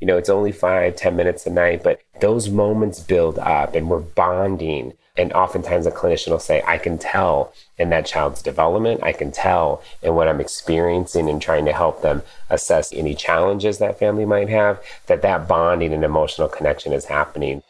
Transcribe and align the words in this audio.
you 0.00 0.06
know, 0.06 0.16
it's 0.16 0.28
only 0.28 0.52
five, 0.52 0.96
ten 0.96 1.16
minutes 1.16 1.46
a 1.46 1.50
night, 1.50 1.82
but 1.82 2.00
those 2.20 2.50
moments 2.50 3.00
build 3.00 3.38
up 3.38 3.74
and 3.74 3.88
we're 3.88 4.00
bonding. 4.00 4.92
And 5.16 5.32
oftentimes 5.32 5.86
a 5.86 5.92
clinician 5.92 6.30
will 6.30 6.40
say, 6.40 6.62
I 6.66 6.76
can 6.78 6.98
tell 6.98 7.54
in 7.78 7.90
that 7.90 8.04
child's 8.04 8.42
development, 8.42 9.04
I 9.04 9.12
can 9.12 9.30
tell 9.30 9.80
in 10.02 10.16
what 10.16 10.26
I'm 10.26 10.40
experiencing 10.40 11.28
and 11.28 11.40
trying 11.40 11.64
to 11.66 11.72
help 11.72 12.02
them 12.02 12.22
assess 12.50 12.92
any 12.92 13.14
challenges 13.14 13.78
that 13.78 13.98
family 13.98 14.24
might 14.24 14.48
have, 14.48 14.82
that 15.06 15.22
that 15.22 15.46
bonding 15.46 15.92
and 15.92 16.04
emotional 16.04 16.48
connection 16.48 16.92
is 16.92 17.04
happening. 17.04 17.62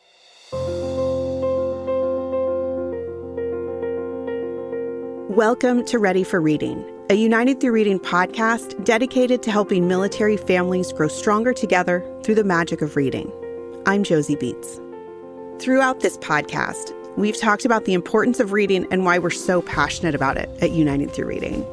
Welcome 5.29 5.85
to 5.87 5.99
Ready 5.99 6.25
for 6.25 6.41
Reading, 6.41 6.85
a 7.11 7.15
United 7.15 7.61
Through 7.61 7.73
Reading 7.73 7.99
podcast 8.01 8.83
dedicated 8.83 9.43
to 9.43 9.51
helping 9.51 9.87
military 9.87 10.39
families 10.39 10.91
grow 10.91 11.07
stronger 11.07 11.53
together 11.53 12.03
through 12.23 12.37
the 12.37 12.45
magic 12.45 12.81
of 12.81 12.97
reading. 12.97 13.31
I'm 13.85 14.05
Josie 14.05 14.37
Beats. 14.37 14.81
Throughout 15.59 16.01
this 16.01 16.17
podcast, 16.17 16.95
we've 17.19 17.39
talked 17.39 17.67
about 17.67 17.85
the 17.85 17.93
importance 17.93 18.41
of 18.41 18.53
reading 18.53 18.87
and 18.91 19.05
why 19.05 19.19
we're 19.19 19.29
so 19.29 19.61
passionate 19.61 20.15
about 20.15 20.39
it 20.39 20.49
at 20.63 20.71
United 20.71 21.11
Through 21.11 21.27
Reading. 21.27 21.67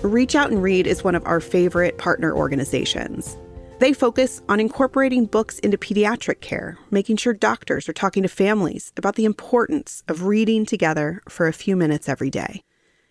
Reach 0.00 0.34
Out 0.34 0.50
and 0.50 0.62
Read 0.62 0.86
is 0.86 1.04
one 1.04 1.14
of 1.14 1.26
our 1.26 1.40
favorite 1.40 1.98
partner 1.98 2.34
organizations. 2.34 3.36
They 3.80 3.92
focus 3.92 4.40
on 4.48 4.58
incorporating 4.58 5.26
books 5.26 5.58
into 5.58 5.76
pediatric 5.76 6.40
care, 6.40 6.78
making 6.90 7.18
sure 7.18 7.34
doctors 7.34 7.90
are 7.90 7.92
talking 7.92 8.22
to 8.22 8.28
families 8.30 8.94
about 8.96 9.16
the 9.16 9.26
importance 9.26 10.02
of 10.08 10.22
reading 10.22 10.64
together 10.64 11.22
for 11.28 11.46
a 11.46 11.52
few 11.52 11.76
minutes 11.76 12.08
every 12.08 12.30
day. 12.30 12.62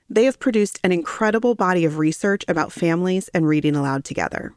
They 0.09 0.23
have 0.23 0.39
produced 0.39 0.79
an 0.85 0.93
incredible 0.93 1.53
body 1.53 1.83
of 1.83 1.97
research 1.97 2.45
about 2.47 2.71
families 2.71 3.27
and 3.33 3.45
reading 3.45 3.75
aloud 3.75 4.05
together. 4.05 4.53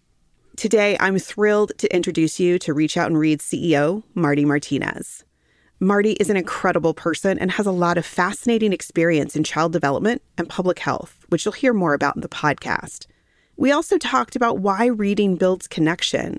Today, 0.57 0.97
I'm 1.01 1.19
thrilled 1.19 1.73
to 1.79 1.93
introduce 1.93 2.39
you 2.39 2.57
to 2.61 2.73
Reach 2.73 2.97
Out 2.97 3.09
and 3.09 3.19
Read 3.19 3.41
CEO, 3.41 4.05
Marty 4.15 4.45
Martinez. 4.45 5.25
Marty 5.81 6.13
is 6.13 6.31
an 6.31 6.37
incredible 6.37 6.95
person 6.95 7.37
and 7.39 7.51
has 7.51 7.67
a 7.67 7.73
lot 7.73 7.99
of 7.99 8.07
fascinating 8.07 8.73
experience 8.73 9.35
in 9.35 9.43
child 9.43 9.73
development 9.73 10.23
and 10.39 10.49
public 10.49 10.79
health, 10.79 11.25
which 11.31 11.45
you'll 11.45 11.53
hear 11.53 11.73
more 11.73 11.95
about 11.95 12.15
in 12.15 12.23
the 12.23 12.29
podcast. 12.29 13.07
We 13.57 13.73
also 13.73 13.99
talked 13.99 14.37
about 14.37 14.59
why 14.59 14.87
reading 14.87 15.35
builds 15.35 15.67
connection, 15.67 16.39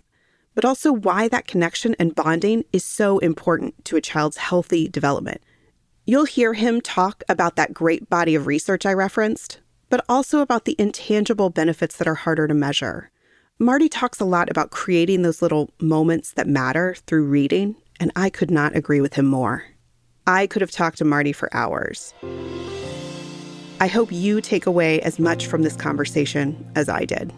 but 0.56 0.64
also 0.64 0.94
why 0.94 1.28
that 1.28 1.48
connection 1.48 1.96
and 2.00 2.16
bonding 2.16 2.64
is 2.72 2.86
so 2.86 3.20
important 3.20 3.84
to 3.86 3.98
a 3.98 4.02
child's 4.02 4.38
healthy 4.38 4.88
development 4.88 5.42
You'll 6.04 6.26
hear 6.26 6.54
him 6.54 6.82
talk 6.82 7.24
about 7.30 7.56
that 7.58 7.76
great 7.76 8.10
body 8.10 8.34
of 8.34 8.48
research 8.48 8.88
I 8.88 8.94
referenced, 8.94 9.60
but 9.90 10.04
also 10.10 10.40
about 10.40 10.66
the 10.66 10.76
intangible 10.80 11.52
benefits 11.52 11.96
that 11.98 12.08
are 12.08 12.16
harder 12.16 12.48
to 12.48 12.56
measure. 12.56 13.12
Marty 13.60 13.88
talks 13.88 14.20
a 14.20 14.26
lot 14.26 14.50
about 14.50 14.72
creating 14.72 15.22
those 15.22 15.44
little 15.44 15.70
moments 15.80 16.34
that 16.34 16.48
matter 16.48 16.96
through 17.06 17.26
reading, 17.26 17.76
and 18.00 18.12
I 18.16 18.32
could 18.32 18.50
not 18.50 18.76
agree 18.76 19.00
with 19.00 19.14
him 19.14 19.28
more. 19.28 19.66
I 20.26 20.48
could 20.48 20.62
have 20.62 20.72
talked 20.72 20.98
to 20.98 21.06
Marty 21.06 21.34
for 21.34 21.56
hours. 21.56 22.16
I 23.80 23.86
hope 23.88 24.12
you 24.12 24.42
take 24.42 24.66
away 24.66 25.02
as 25.02 25.20
much 25.20 25.46
from 25.46 25.62
this 25.62 25.76
conversation 25.76 26.68
as 26.76 26.90
I 26.90 27.06
did. 27.06 27.32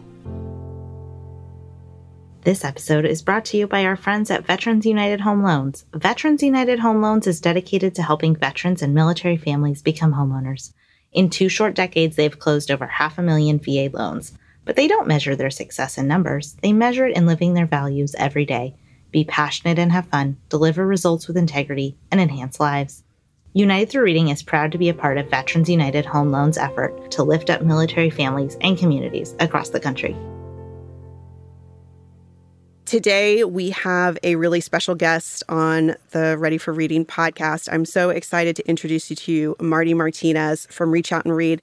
This 2.44 2.62
episode 2.62 3.06
is 3.06 3.22
brought 3.22 3.46
to 3.46 3.56
you 3.56 3.66
by 3.66 3.86
our 3.86 3.96
friends 3.96 4.30
at 4.30 4.44
Veterans 4.44 4.84
United 4.84 5.22
Home 5.22 5.42
Loans. 5.42 5.86
Veterans 5.94 6.42
United 6.42 6.78
Home 6.80 7.00
Loans 7.00 7.26
is 7.26 7.40
dedicated 7.40 7.94
to 7.94 8.02
helping 8.02 8.36
veterans 8.36 8.82
and 8.82 8.92
military 8.92 9.38
families 9.38 9.80
become 9.80 10.12
homeowners. 10.12 10.74
In 11.10 11.30
two 11.30 11.48
short 11.48 11.74
decades, 11.74 12.16
they've 12.16 12.38
closed 12.38 12.70
over 12.70 12.86
half 12.86 13.16
a 13.16 13.22
million 13.22 13.58
VA 13.58 13.88
loans. 13.90 14.36
But 14.66 14.76
they 14.76 14.86
don't 14.86 15.08
measure 15.08 15.34
their 15.34 15.48
success 15.48 15.96
in 15.96 16.06
numbers, 16.06 16.54
they 16.60 16.74
measure 16.74 17.06
it 17.06 17.16
in 17.16 17.24
living 17.24 17.54
their 17.54 17.64
values 17.64 18.14
every 18.18 18.44
day. 18.44 18.74
Be 19.10 19.24
passionate 19.24 19.78
and 19.78 19.90
have 19.92 20.08
fun, 20.08 20.36
deliver 20.50 20.86
results 20.86 21.26
with 21.26 21.38
integrity, 21.38 21.96
and 22.10 22.20
enhance 22.20 22.60
lives. 22.60 23.04
United 23.54 23.88
Through 23.88 24.04
Reading 24.04 24.28
is 24.28 24.42
proud 24.42 24.70
to 24.72 24.78
be 24.78 24.90
a 24.90 24.94
part 24.94 25.16
of 25.16 25.30
Veterans 25.30 25.70
United 25.70 26.04
Home 26.04 26.30
Loans' 26.30 26.58
effort 26.58 27.10
to 27.12 27.22
lift 27.22 27.48
up 27.48 27.62
military 27.62 28.10
families 28.10 28.58
and 28.60 28.76
communities 28.76 29.34
across 29.40 29.70
the 29.70 29.80
country. 29.80 30.14
Today, 32.94 33.42
we 33.42 33.70
have 33.70 34.16
a 34.22 34.36
really 34.36 34.60
special 34.60 34.94
guest 34.94 35.42
on 35.48 35.96
the 36.12 36.38
Ready 36.38 36.58
for 36.58 36.72
Reading 36.72 37.04
podcast. 37.04 37.68
I'm 37.72 37.84
so 37.84 38.10
excited 38.10 38.54
to 38.54 38.68
introduce 38.68 39.10
you 39.10 39.16
to 39.16 39.56
Marty 39.60 39.94
Martinez 39.94 40.68
from 40.70 40.92
Reach 40.92 41.10
Out 41.10 41.24
and 41.24 41.34
Read. 41.34 41.60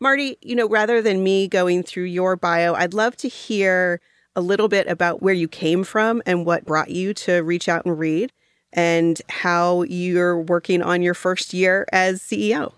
Marty, 0.00 0.38
you 0.42 0.56
know, 0.56 0.68
rather 0.68 1.00
than 1.00 1.22
me 1.22 1.46
going 1.46 1.84
through 1.84 2.06
your 2.06 2.34
bio, 2.34 2.74
I'd 2.74 2.94
love 2.94 3.16
to 3.18 3.28
hear 3.28 4.00
a 4.34 4.40
little 4.40 4.66
bit 4.66 4.88
about 4.88 5.22
where 5.22 5.32
you 5.32 5.46
came 5.46 5.84
from 5.84 6.20
and 6.26 6.44
what 6.44 6.64
brought 6.64 6.90
you 6.90 7.14
to 7.14 7.42
Reach 7.42 7.68
Out 7.68 7.86
and 7.86 7.96
Read 7.96 8.32
and 8.72 9.22
how 9.28 9.82
you're 9.82 10.40
working 10.40 10.82
on 10.82 11.00
your 11.00 11.14
first 11.14 11.54
year 11.54 11.86
as 11.92 12.20
CEO. 12.20 12.72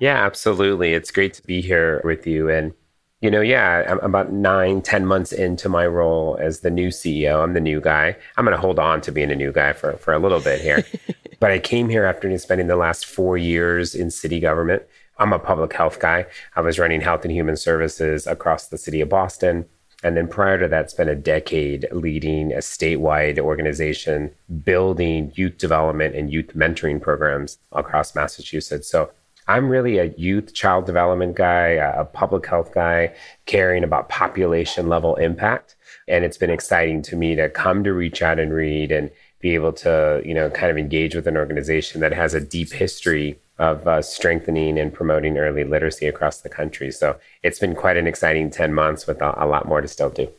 Yeah, 0.00 0.24
absolutely. 0.24 0.94
It's 0.94 1.10
great 1.10 1.34
to 1.34 1.42
be 1.42 1.60
here 1.60 2.00
with 2.02 2.26
you. 2.26 2.48
And 2.48 2.72
you 3.22 3.30
know, 3.30 3.40
yeah, 3.40 3.86
I'm 3.88 4.00
about 4.00 4.32
nine, 4.32 4.82
ten 4.82 5.06
months 5.06 5.32
into 5.32 5.68
my 5.68 5.86
role 5.86 6.36
as 6.40 6.60
the 6.60 6.70
new 6.70 6.88
CEO. 6.88 7.42
I'm 7.42 7.54
the 7.54 7.60
new 7.60 7.80
guy. 7.80 8.16
I'm 8.36 8.44
going 8.44 8.54
to 8.54 8.60
hold 8.60 8.80
on 8.80 9.00
to 9.02 9.12
being 9.12 9.30
a 9.30 9.36
new 9.36 9.52
guy 9.52 9.72
for, 9.72 9.92
for 9.92 10.12
a 10.12 10.18
little 10.18 10.40
bit 10.40 10.60
here. 10.60 10.84
but 11.40 11.52
I 11.52 11.60
came 11.60 11.88
here 11.88 12.04
after 12.04 12.36
spending 12.36 12.66
the 12.66 12.76
last 12.76 13.06
four 13.06 13.38
years 13.38 13.94
in 13.94 14.10
city 14.10 14.40
government. 14.40 14.82
I'm 15.18 15.32
a 15.32 15.38
public 15.38 15.72
health 15.72 16.00
guy. 16.00 16.26
I 16.56 16.62
was 16.62 16.80
running 16.80 17.00
health 17.00 17.22
and 17.22 17.30
human 17.30 17.56
services 17.56 18.26
across 18.26 18.66
the 18.66 18.78
city 18.78 19.00
of 19.00 19.08
Boston. 19.08 19.66
And 20.02 20.16
then 20.16 20.26
prior 20.26 20.58
to 20.58 20.66
that, 20.66 20.90
spent 20.90 21.08
a 21.08 21.14
decade 21.14 21.86
leading 21.92 22.52
a 22.52 22.56
statewide 22.56 23.38
organization 23.38 24.32
building 24.64 25.30
youth 25.36 25.58
development 25.58 26.16
and 26.16 26.32
youth 26.32 26.56
mentoring 26.56 27.00
programs 27.00 27.58
across 27.70 28.16
Massachusetts. 28.16 28.88
So 28.88 29.12
I'm 29.52 29.68
really 29.68 29.98
a 29.98 30.14
youth 30.16 30.54
child 30.54 30.86
development 30.86 31.36
guy, 31.36 31.66
a 31.72 32.06
public 32.06 32.46
health 32.46 32.72
guy, 32.72 33.14
caring 33.44 33.84
about 33.84 34.08
population 34.08 34.88
level 34.88 35.14
impact. 35.16 35.76
And 36.08 36.24
it's 36.24 36.38
been 36.38 36.48
exciting 36.48 37.02
to 37.02 37.16
me 37.16 37.34
to 37.36 37.50
come 37.50 37.84
to 37.84 37.92
reach 37.92 38.22
out 38.22 38.38
and 38.38 38.54
read 38.54 38.90
and 38.90 39.10
be 39.40 39.52
able 39.52 39.74
to, 39.74 40.22
you 40.24 40.32
know, 40.32 40.48
kind 40.48 40.70
of 40.70 40.78
engage 40.78 41.14
with 41.14 41.26
an 41.26 41.36
organization 41.36 42.00
that 42.00 42.14
has 42.14 42.32
a 42.32 42.40
deep 42.40 42.72
history 42.72 43.38
of 43.58 43.86
uh, 43.86 44.00
strengthening 44.00 44.78
and 44.78 44.94
promoting 44.94 45.36
early 45.36 45.64
literacy 45.64 46.06
across 46.06 46.40
the 46.40 46.48
country. 46.48 46.90
So 46.90 47.18
it's 47.42 47.58
been 47.58 47.74
quite 47.74 47.98
an 47.98 48.06
exciting 48.06 48.48
10 48.48 48.72
months 48.72 49.06
with 49.06 49.20
a, 49.20 49.34
a 49.36 49.44
lot 49.44 49.68
more 49.68 49.82
to 49.82 49.88
still 49.88 50.08
do. 50.08 50.30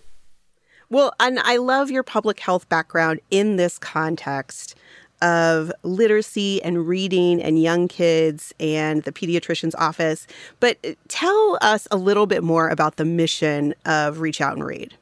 Well, 0.89 1.13
and 1.19 1.39
I 1.39 1.57
love 1.57 1.91
your 1.91 2.03
public 2.03 2.39
health 2.39 2.67
background 2.67 3.19
in 3.29 3.57
this 3.57 3.77
context 3.77 4.75
of 5.23 5.71
literacy 5.81 6.61
and 6.61 6.87
reading 6.87 7.41
and 7.41 7.59
young 7.59 7.87
kids 7.87 8.53
and 8.59 9.01
the 9.03 9.11
pediatrician's 9.11 9.73
office. 9.75 10.27
But 10.59 10.77
uh, 10.85 10.91
tell 11.07 11.57
us 11.61 11.87
a 11.89 11.97
little 11.97 12.27
bit 12.27 12.43
more 12.43 12.69
about 12.69 12.97
the 12.97 13.05
mission 13.05 13.73
of 13.85 14.19
Reach 14.19 14.41
Out 14.41 14.53
and 14.53 14.65
Read. 14.65 14.93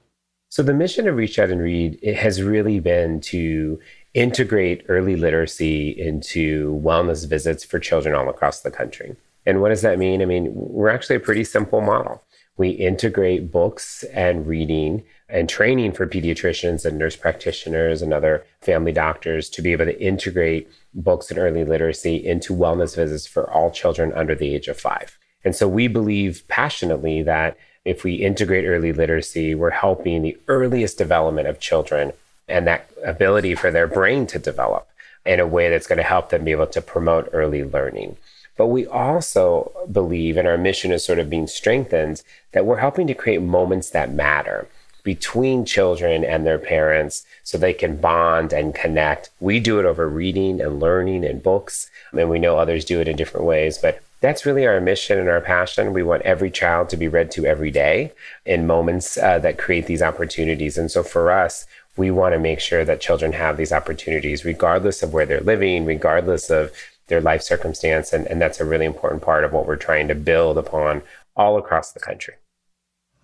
So 0.49 0.63
the 0.63 0.73
mission 0.73 1.07
of 1.07 1.15
Reach 1.15 1.39
Out 1.39 1.49
and 1.49 1.61
Read 1.61 1.97
it 2.01 2.15
has 2.15 2.41
really 2.41 2.79
been 2.79 3.19
to 3.21 3.79
integrate 4.13 4.85
early 4.89 5.15
literacy 5.15 5.89
into 5.89 6.79
wellness 6.83 7.27
visits 7.27 7.63
for 7.63 7.79
children 7.79 8.13
all 8.13 8.29
across 8.29 8.61
the 8.61 8.71
country. 8.71 9.15
And 9.45 9.61
what 9.61 9.69
does 9.69 9.81
that 9.81 9.97
mean? 9.97 10.21
I 10.21 10.25
mean, 10.25 10.51
we're 10.53 10.89
actually 10.89 11.15
a 11.15 11.21
pretty 11.21 11.43
simple 11.43 11.81
model. 11.81 12.23
We 12.57 12.69
integrate 12.69 13.51
books 13.51 14.03
and 14.13 14.45
reading 14.45 15.03
and 15.31 15.47
training 15.47 15.93
for 15.93 16.05
pediatricians 16.05 16.85
and 16.85 16.97
nurse 16.97 17.15
practitioners 17.15 18.01
and 18.01 18.13
other 18.13 18.45
family 18.59 18.91
doctors 18.91 19.49
to 19.49 19.61
be 19.61 19.71
able 19.71 19.85
to 19.85 20.01
integrate 20.01 20.69
books 20.93 21.31
and 21.31 21.39
early 21.39 21.63
literacy 21.63 22.15
into 22.17 22.53
wellness 22.53 22.95
visits 22.95 23.25
for 23.25 23.49
all 23.49 23.71
children 23.71 24.11
under 24.13 24.35
the 24.35 24.53
age 24.53 24.67
of 24.67 24.79
five. 24.79 25.17
And 25.45 25.55
so 25.55 25.67
we 25.67 25.87
believe 25.87 26.43
passionately 26.49 27.23
that 27.23 27.57
if 27.85 28.03
we 28.03 28.15
integrate 28.15 28.65
early 28.65 28.91
literacy, 28.91 29.55
we're 29.55 29.71
helping 29.71 30.21
the 30.21 30.37
earliest 30.47 30.97
development 30.97 31.47
of 31.47 31.59
children 31.59 32.11
and 32.47 32.67
that 32.67 32.91
ability 33.03 33.55
for 33.55 33.71
their 33.71 33.87
brain 33.87 34.27
to 34.27 34.37
develop 34.37 34.87
in 35.25 35.39
a 35.39 35.47
way 35.47 35.69
that's 35.69 35.87
going 35.87 35.97
to 35.97 36.03
help 36.03 36.29
them 36.29 36.43
be 36.43 36.51
able 36.51 36.67
to 36.67 36.81
promote 36.81 37.29
early 37.31 37.63
learning. 37.63 38.17
But 38.57 38.67
we 38.67 38.85
also 38.85 39.71
believe, 39.91 40.35
and 40.35 40.47
our 40.47 40.57
mission 40.57 40.91
is 40.91 41.05
sort 41.05 41.19
of 41.19 41.29
being 41.29 41.47
strengthened, 41.47 42.21
that 42.51 42.65
we're 42.65 42.77
helping 42.77 43.07
to 43.07 43.13
create 43.13 43.41
moments 43.41 43.89
that 43.91 44.13
matter 44.13 44.67
between 45.03 45.65
children 45.65 46.23
and 46.23 46.45
their 46.45 46.59
parents 46.59 47.25
so 47.43 47.57
they 47.57 47.73
can 47.73 47.97
bond 47.97 48.53
and 48.53 48.75
connect. 48.75 49.29
We 49.39 49.59
do 49.59 49.79
it 49.79 49.85
over 49.85 50.07
reading 50.07 50.61
and 50.61 50.79
learning 50.79 51.25
and 51.25 51.41
books, 51.41 51.89
and 52.11 52.29
we 52.29 52.39
know 52.39 52.57
others 52.57 52.85
do 52.85 52.99
it 53.01 53.07
in 53.07 53.15
different 53.15 53.45
ways, 53.45 53.77
but 53.77 54.01
that's 54.21 54.45
really 54.45 54.67
our 54.67 54.79
mission 54.79 55.17
and 55.17 55.27
our 55.27 55.41
passion. 55.41 55.93
We 55.93 56.03
want 56.03 56.21
every 56.21 56.51
child 56.51 56.89
to 56.89 56.97
be 56.97 57.07
read 57.07 57.31
to 57.31 57.45
every 57.45 57.71
day 57.71 58.13
in 58.45 58.67
moments 58.67 59.17
uh, 59.17 59.39
that 59.39 59.57
create 59.57 59.87
these 59.87 60.03
opportunities. 60.03 60.77
And 60.77 60.91
so 60.91 61.01
for 61.01 61.31
us, 61.31 61.65
we 61.97 62.11
want 62.11 62.33
to 62.33 62.39
make 62.39 62.59
sure 62.59 62.85
that 62.85 63.01
children 63.01 63.33
have 63.33 63.57
these 63.57 63.71
opportunities 63.71 64.45
regardless 64.45 65.01
of 65.01 65.11
where 65.11 65.25
they're 65.25 65.41
living, 65.41 65.85
regardless 65.85 66.49
of 66.49 66.71
their 67.07 67.19
life 67.19 67.41
circumstance. 67.41 68.13
And, 68.13 68.27
and 68.27 68.39
that's 68.39 68.61
a 68.61 68.65
really 68.65 68.85
important 68.85 69.23
part 69.23 69.43
of 69.43 69.51
what 69.51 69.65
we're 69.65 69.75
trying 69.75 70.07
to 70.07 70.15
build 70.15 70.57
upon 70.57 71.01
all 71.35 71.57
across 71.57 71.91
the 71.91 71.99
country. 71.99 72.35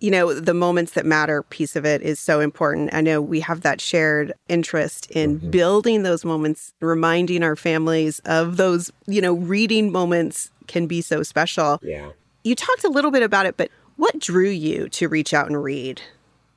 You 0.00 0.10
know, 0.10 0.32
the 0.32 0.54
moments 0.54 0.92
that 0.92 1.04
matter 1.04 1.42
piece 1.44 1.74
of 1.74 1.84
it 1.84 2.02
is 2.02 2.20
so 2.20 2.40
important. 2.40 2.94
I 2.94 3.00
know 3.00 3.20
we 3.20 3.40
have 3.40 3.62
that 3.62 3.80
shared 3.80 4.32
interest 4.48 5.10
in 5.10 5.38
mm-hmm. 5.38 5.50
building 5.50 6.02
those 6.02 6.24
moments, 6.24 6.72
reminding 6.80 7.42
our 7.42 7.56
families 7.56 8.20
of 8.20 8.56
those, 8.56 8.92
you 9.06 9.20
know, 9.20 9.34
reading 9.34 9.90
moments 9.90 10.50
can 10.68 10.86
be 10.86 11.00
so 11.00 11.22
special. 11.22 11.80
Yeah. 11.82 12.10
You 12.44 12.54
talked 12.54 12.84
a 12.84 12.88
little 12.88 13.10
bit 13.10 13.22
about 13.22 13.46
it, 13.46 13.56
but 13.56 13.70
what 13.96 14.18
drew 14.20 14.48
you 14.48 14.88
to 14.90 15.08
reach 15.08 15.34
out 15.34 15.48
and 15.48 15.62
read? 15.62 16.00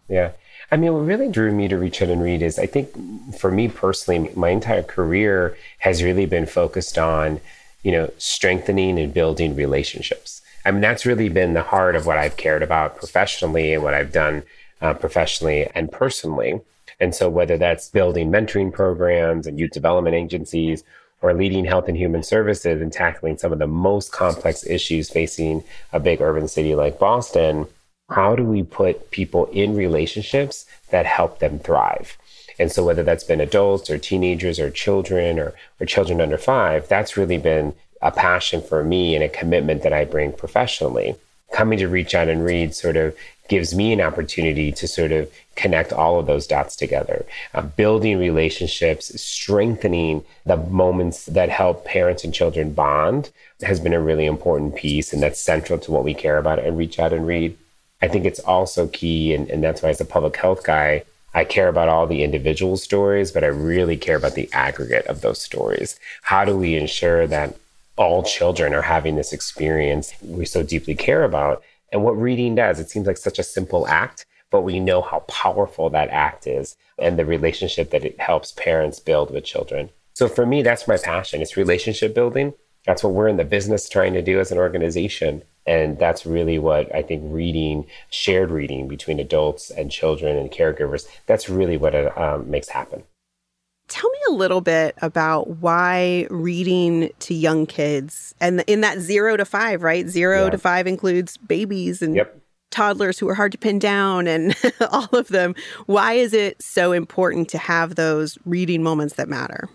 Yeah. 0.08 0.32
I 0.72 0.78
mean, 0.78 0.94
what 0.94 1.00
really 1.00 1.28
drew 1.28 1.52
me 1.52 1.68
to 1.68 1.78
reach 1.78 2.02
out 2.02 2.10
and 2.10 2.22
read 2.22 2.42
is 2.42 2.60
I 2.60 2.66
think 2.66 2.94
for 3.38 3.52
me 3.52 3.68
personally, 3.68 4.32
my 4.36 4.50
entire 4.50 4.84
career 4.84 5.58
has 5.80 6.04
really 6.04 6.26
been 6.26 6.46
focused 6.46 6.98
on, 6.98 7.42
you 7.82 7.92
know, 7.92 8.12
strengthening 8.18 9.00
and 9.00 9.14
building 9.14 9.56
relationships. 9.56 10.41
I 10.66 10.72
mean, 10.72 10.82
that's 10.82 11.06
really 11.06 11.30
been 11.30 11.54
the 11.54 11.64
heart 11.64 11.96
of 11.96 12.06
what 12.06 12.18
I've 12.18 12.38
cared 12.38 12.64
about 12.64 12.98
professionally 12.98 13.74
and 13.74 13.84
what 13.84 13.94
I've 13.94 14.12
done 14.12 14.44
uh, 14.82 14.94
professionally 14.94 15.68
and 15.74 15.92
personally. 15.92 16.62
And 17.00 17.16
so, 17.16 17.30
whether 17.30 17.58
that's 17.58 17.90
building 17.90 18.32
mentoring 18.32 18.72
programs 18.72 19.48
and 19.48 19.60
youth 19.60 19.72
development 19.72 20.16
agencies 20.16 20.84
or 21.22 21.34
leading 21.34 21.66
health 21.66 21.88
and 21.88 21.98
human 21.98 22.24
services 22.24 22.82
and 22.82 22.92
tackling 22.92 23.38
some 23.38 23.52
of 23.52 23.60
the 23.60 23.68
most 23.68 24.12
complex 24.12 24.66
issues 24.66 25.10
facing 25.10 25.64
a 25.94 26.00
big 26.00 26.22
urban 26.22 26.48
city 26.48 26.76
like 26.76 27.00
Boston, 27.00 27.68
how 28.10 28.36
do 28.36 28.44
we 28.44 28.64
put 28.64 29.12
people 29.12 29.46
in 29.48 29.76
relationships 29.76 30.66
that 30.90 31.06
help 31.06 31.40
them 31.40 31.60
thrive? 31.60 32.18
And 32.60 32.72
so 32.72 32.84
whether 32.84 33.04
that's 33.04 33.24
been 33.24 33.42
adults 33.42 33.90
or 33.90 33.98
teenagers 33.98 34.60
or 34.60 34.70
children 34.70 35.40
or, 35.40 35.54
or 35.80 35.86
children 35.86 36.22
under 36.22 36.38
five, 36.38 36.88
that's 36.88 37.18
really 37.18 37.38
been 37.38 37.74
a 38.02 38.12
passion 38.12 38.62
for 38.62 38.84
me 38.84 39.16
and 39.16 39.24
a 39.24 39.30
commitment 39.30 39.84
that 39.84 39.94
I 39.94 40.06
bring 40.06 40.34
professionally. 40.34 41.16
Coming 41.54 41.80
to 41.80 41.88
reach 41.88 42.16
out 42.16 42.30
and 42.30 42.46
read 42.46 42.74
sort 42.74 42.96
of 42.96 43.16
gives 43.50 43.76
me 43.76 43.92
an 43.92 44.00
opportunity 44.00 44.72
to 44.72 44.88
sort 44.88 45.12
of 45.12 45.30
connect 45.56 45.92
all 45.92 46.18
of 46.18 46.26
those 46.26 46.48
dots 46.48 46.76
together, 46.78 47.26
uh, 47.54 47.62
building 47.62 48.18
relationships, 48.18 49.22
strengthening 49.22 50.24
the 50.46 50.56
moments 50.56 51.26
that 51.26 51.50
help 51.50 51.84
parents 51.84 52.24
and 52.24 52.34
children 52.34 52.74
bond 52.74 53.30
has 53.62 53.82
been 53.82 53.94
a 53.94 54.00
really 54.00 54.26
important 54.26 54.74
piece. 54.76 55.12
And 55.12 55.22
that's 55.22 55.42
central 55.42 55.78
to 55.80 55.92
what 55.92 56.06
we 56.06 56.14
care 56.14 56.38
about 56.38 56.60
and 56.60 56.78
reach 56.78 56.98
out 56.98 57.12
and 57.12 57.28
read. 57.28 57.58
I 58.02 58.08
think 58.08 58.26
it's 58.26 58.40
also 58.40 58.88
key, 58.88 59.34
and, 59.34 59.50
and 59.50 59.62
that's 59.62 59.82
why 59.82 59.90
as 59.90 60.02
a 60.02 60.06
public 60.06 60.38
health 60.38 60.64
guy, 60.64 61.04
I 61.34 61.44
care 61.44 61.68
about 61.68 61.90
all 61.90 62.08
the 62.08 62.24
individual 62.24 62.78
stories, 62.78 63.32
but 63.32 63.44
I 63.44 63.48
really 63.48 63.98
care 63.98 64.16
about 64.16 64.36
the 64.36 64.50
aggregate 64.52 65.08
of 65.08 65.22
those 65.22 65.42
stories. 65.42 66.00
How 66.24 66.46
do 66.46 66.58
we 66.58 66.76
ensure 66.76 67.28
that 67.28 67.56
all 67.98 68.24
children 68.24 68.74
are 68.74 68.82
having 68.82 69.16
this 69.16 69.34
experience 69.34 70.14
we 70.22 70.46
so 70.46 70.64
deeply 70.64 70.96
care 70.96 71.24
about? 71.24 71.64
And 71.92 72.04
what 72.04 72.18
reading 72.18 72.56
does, 72.56 72.80
it 72.80 72.90
seems 72.90 73.08
like 73.08 73.18
such 73.18 73.40
a 73.40 73.44
simple 73.44 73.88
act, 73.88 74.26
but 74.50 74.62
we 74.62 74.80
know 74.80 75.02
how 75.02 75.20
powerful 75.22 75.90
that 75.90 76.10
act 76.10 76.48
is 76.48 76.78
and 76.98 77.18
the 77.18 77.26
relationship 77.26 77.92
that 77.92 78.06
it 78.06 78.20
helps 78.20 78.54
parents 78.54 79.00
build 79.00 79.32
with 79.32 79.44
children. 79.44 79.90
So 80.14 80.28
for 80.28 80.46
me, 80.46 80.62
that's 80.62 80.88
my 80.88 80.98
passion. 80.98 81.42
It's 81.42 81.58
relationship 81.58 82.14
building. 82.14 82.54
That's 82.86 83.04
what 83.04 83.14
we're 83.14 83.28
in 83.28 83.38
the 83.38 83.46
business 83.46 83.88
trying 83.88 84.14
to 84.14 84.22
do 84.22 84.40
as 84.40 84.52
an 84.52 84.58
organization. 84.58 85.44
And 85.66 86.00
that's 86.00 86.26
really 86.26 86.58
what 86.58 86.94
I 86.94 87.02
think 87.02 87.24
reading, 87.26 87.86
shared 88.10 88.50
reading 88.52 88.88
between 88.88 89.20
adults 89.20 89.70
and 89.70 89.92
children 89.92 90.36
and 90.36 90.52
caregivers, 90.52 91.08
that's 91.28 91.50
really 91.50 91.78
what 91.78 91.94
it 91.94 92.18
um, 92.18 92.50
makes 92.50 92.70
happen. 92.70 93.04
Tell 93.92 94.10
me 94.10 94.20
a 94.30 94.32
little 94.32 94.62
bit 94.62 94.96
about 95.02 95.58
why 95.58 96.26
reading 96.30 97.12
to 97.20 97.34
young 97.34 97.66
kids 97.66 98.34
and 98.40 98.64
in 98.66 98.80
that 98.80 99.00
zero 99.00 99.36
to 99.36 99.44
five, 99.44 99.84
right? 99.84 100.08
Zero 100.08 100.46
yeah. 100.46 100.52
to 100.52 100.58
five 100.58 100.88
includes 100.88 101.36
babies 101.36 102.02
and 102.02 102.16
yep. 102.16 102.42
toddlers 102.70 103.20
who 103.20 103.28
are 103.28 103.34
hard 103.34 103.52
to 103.52 103.58
pin 103.58 103.80
down 103.80 104.28
and 104.28 104.56
all 104.92 105.10
of 105.12 105.28
them. 105.28 105.56
Why 105.88 106.14
is 106.14 106.32
it 106.32 106.62
so 106.62 106.94
important 106.94 107.50
to 107.50 107.58
have 107.58 107.96
those 107.96 108.38
reading 108.46 108.82
moments 108.82 109.16
that 109.16 109.28
matter? 109.28 109.68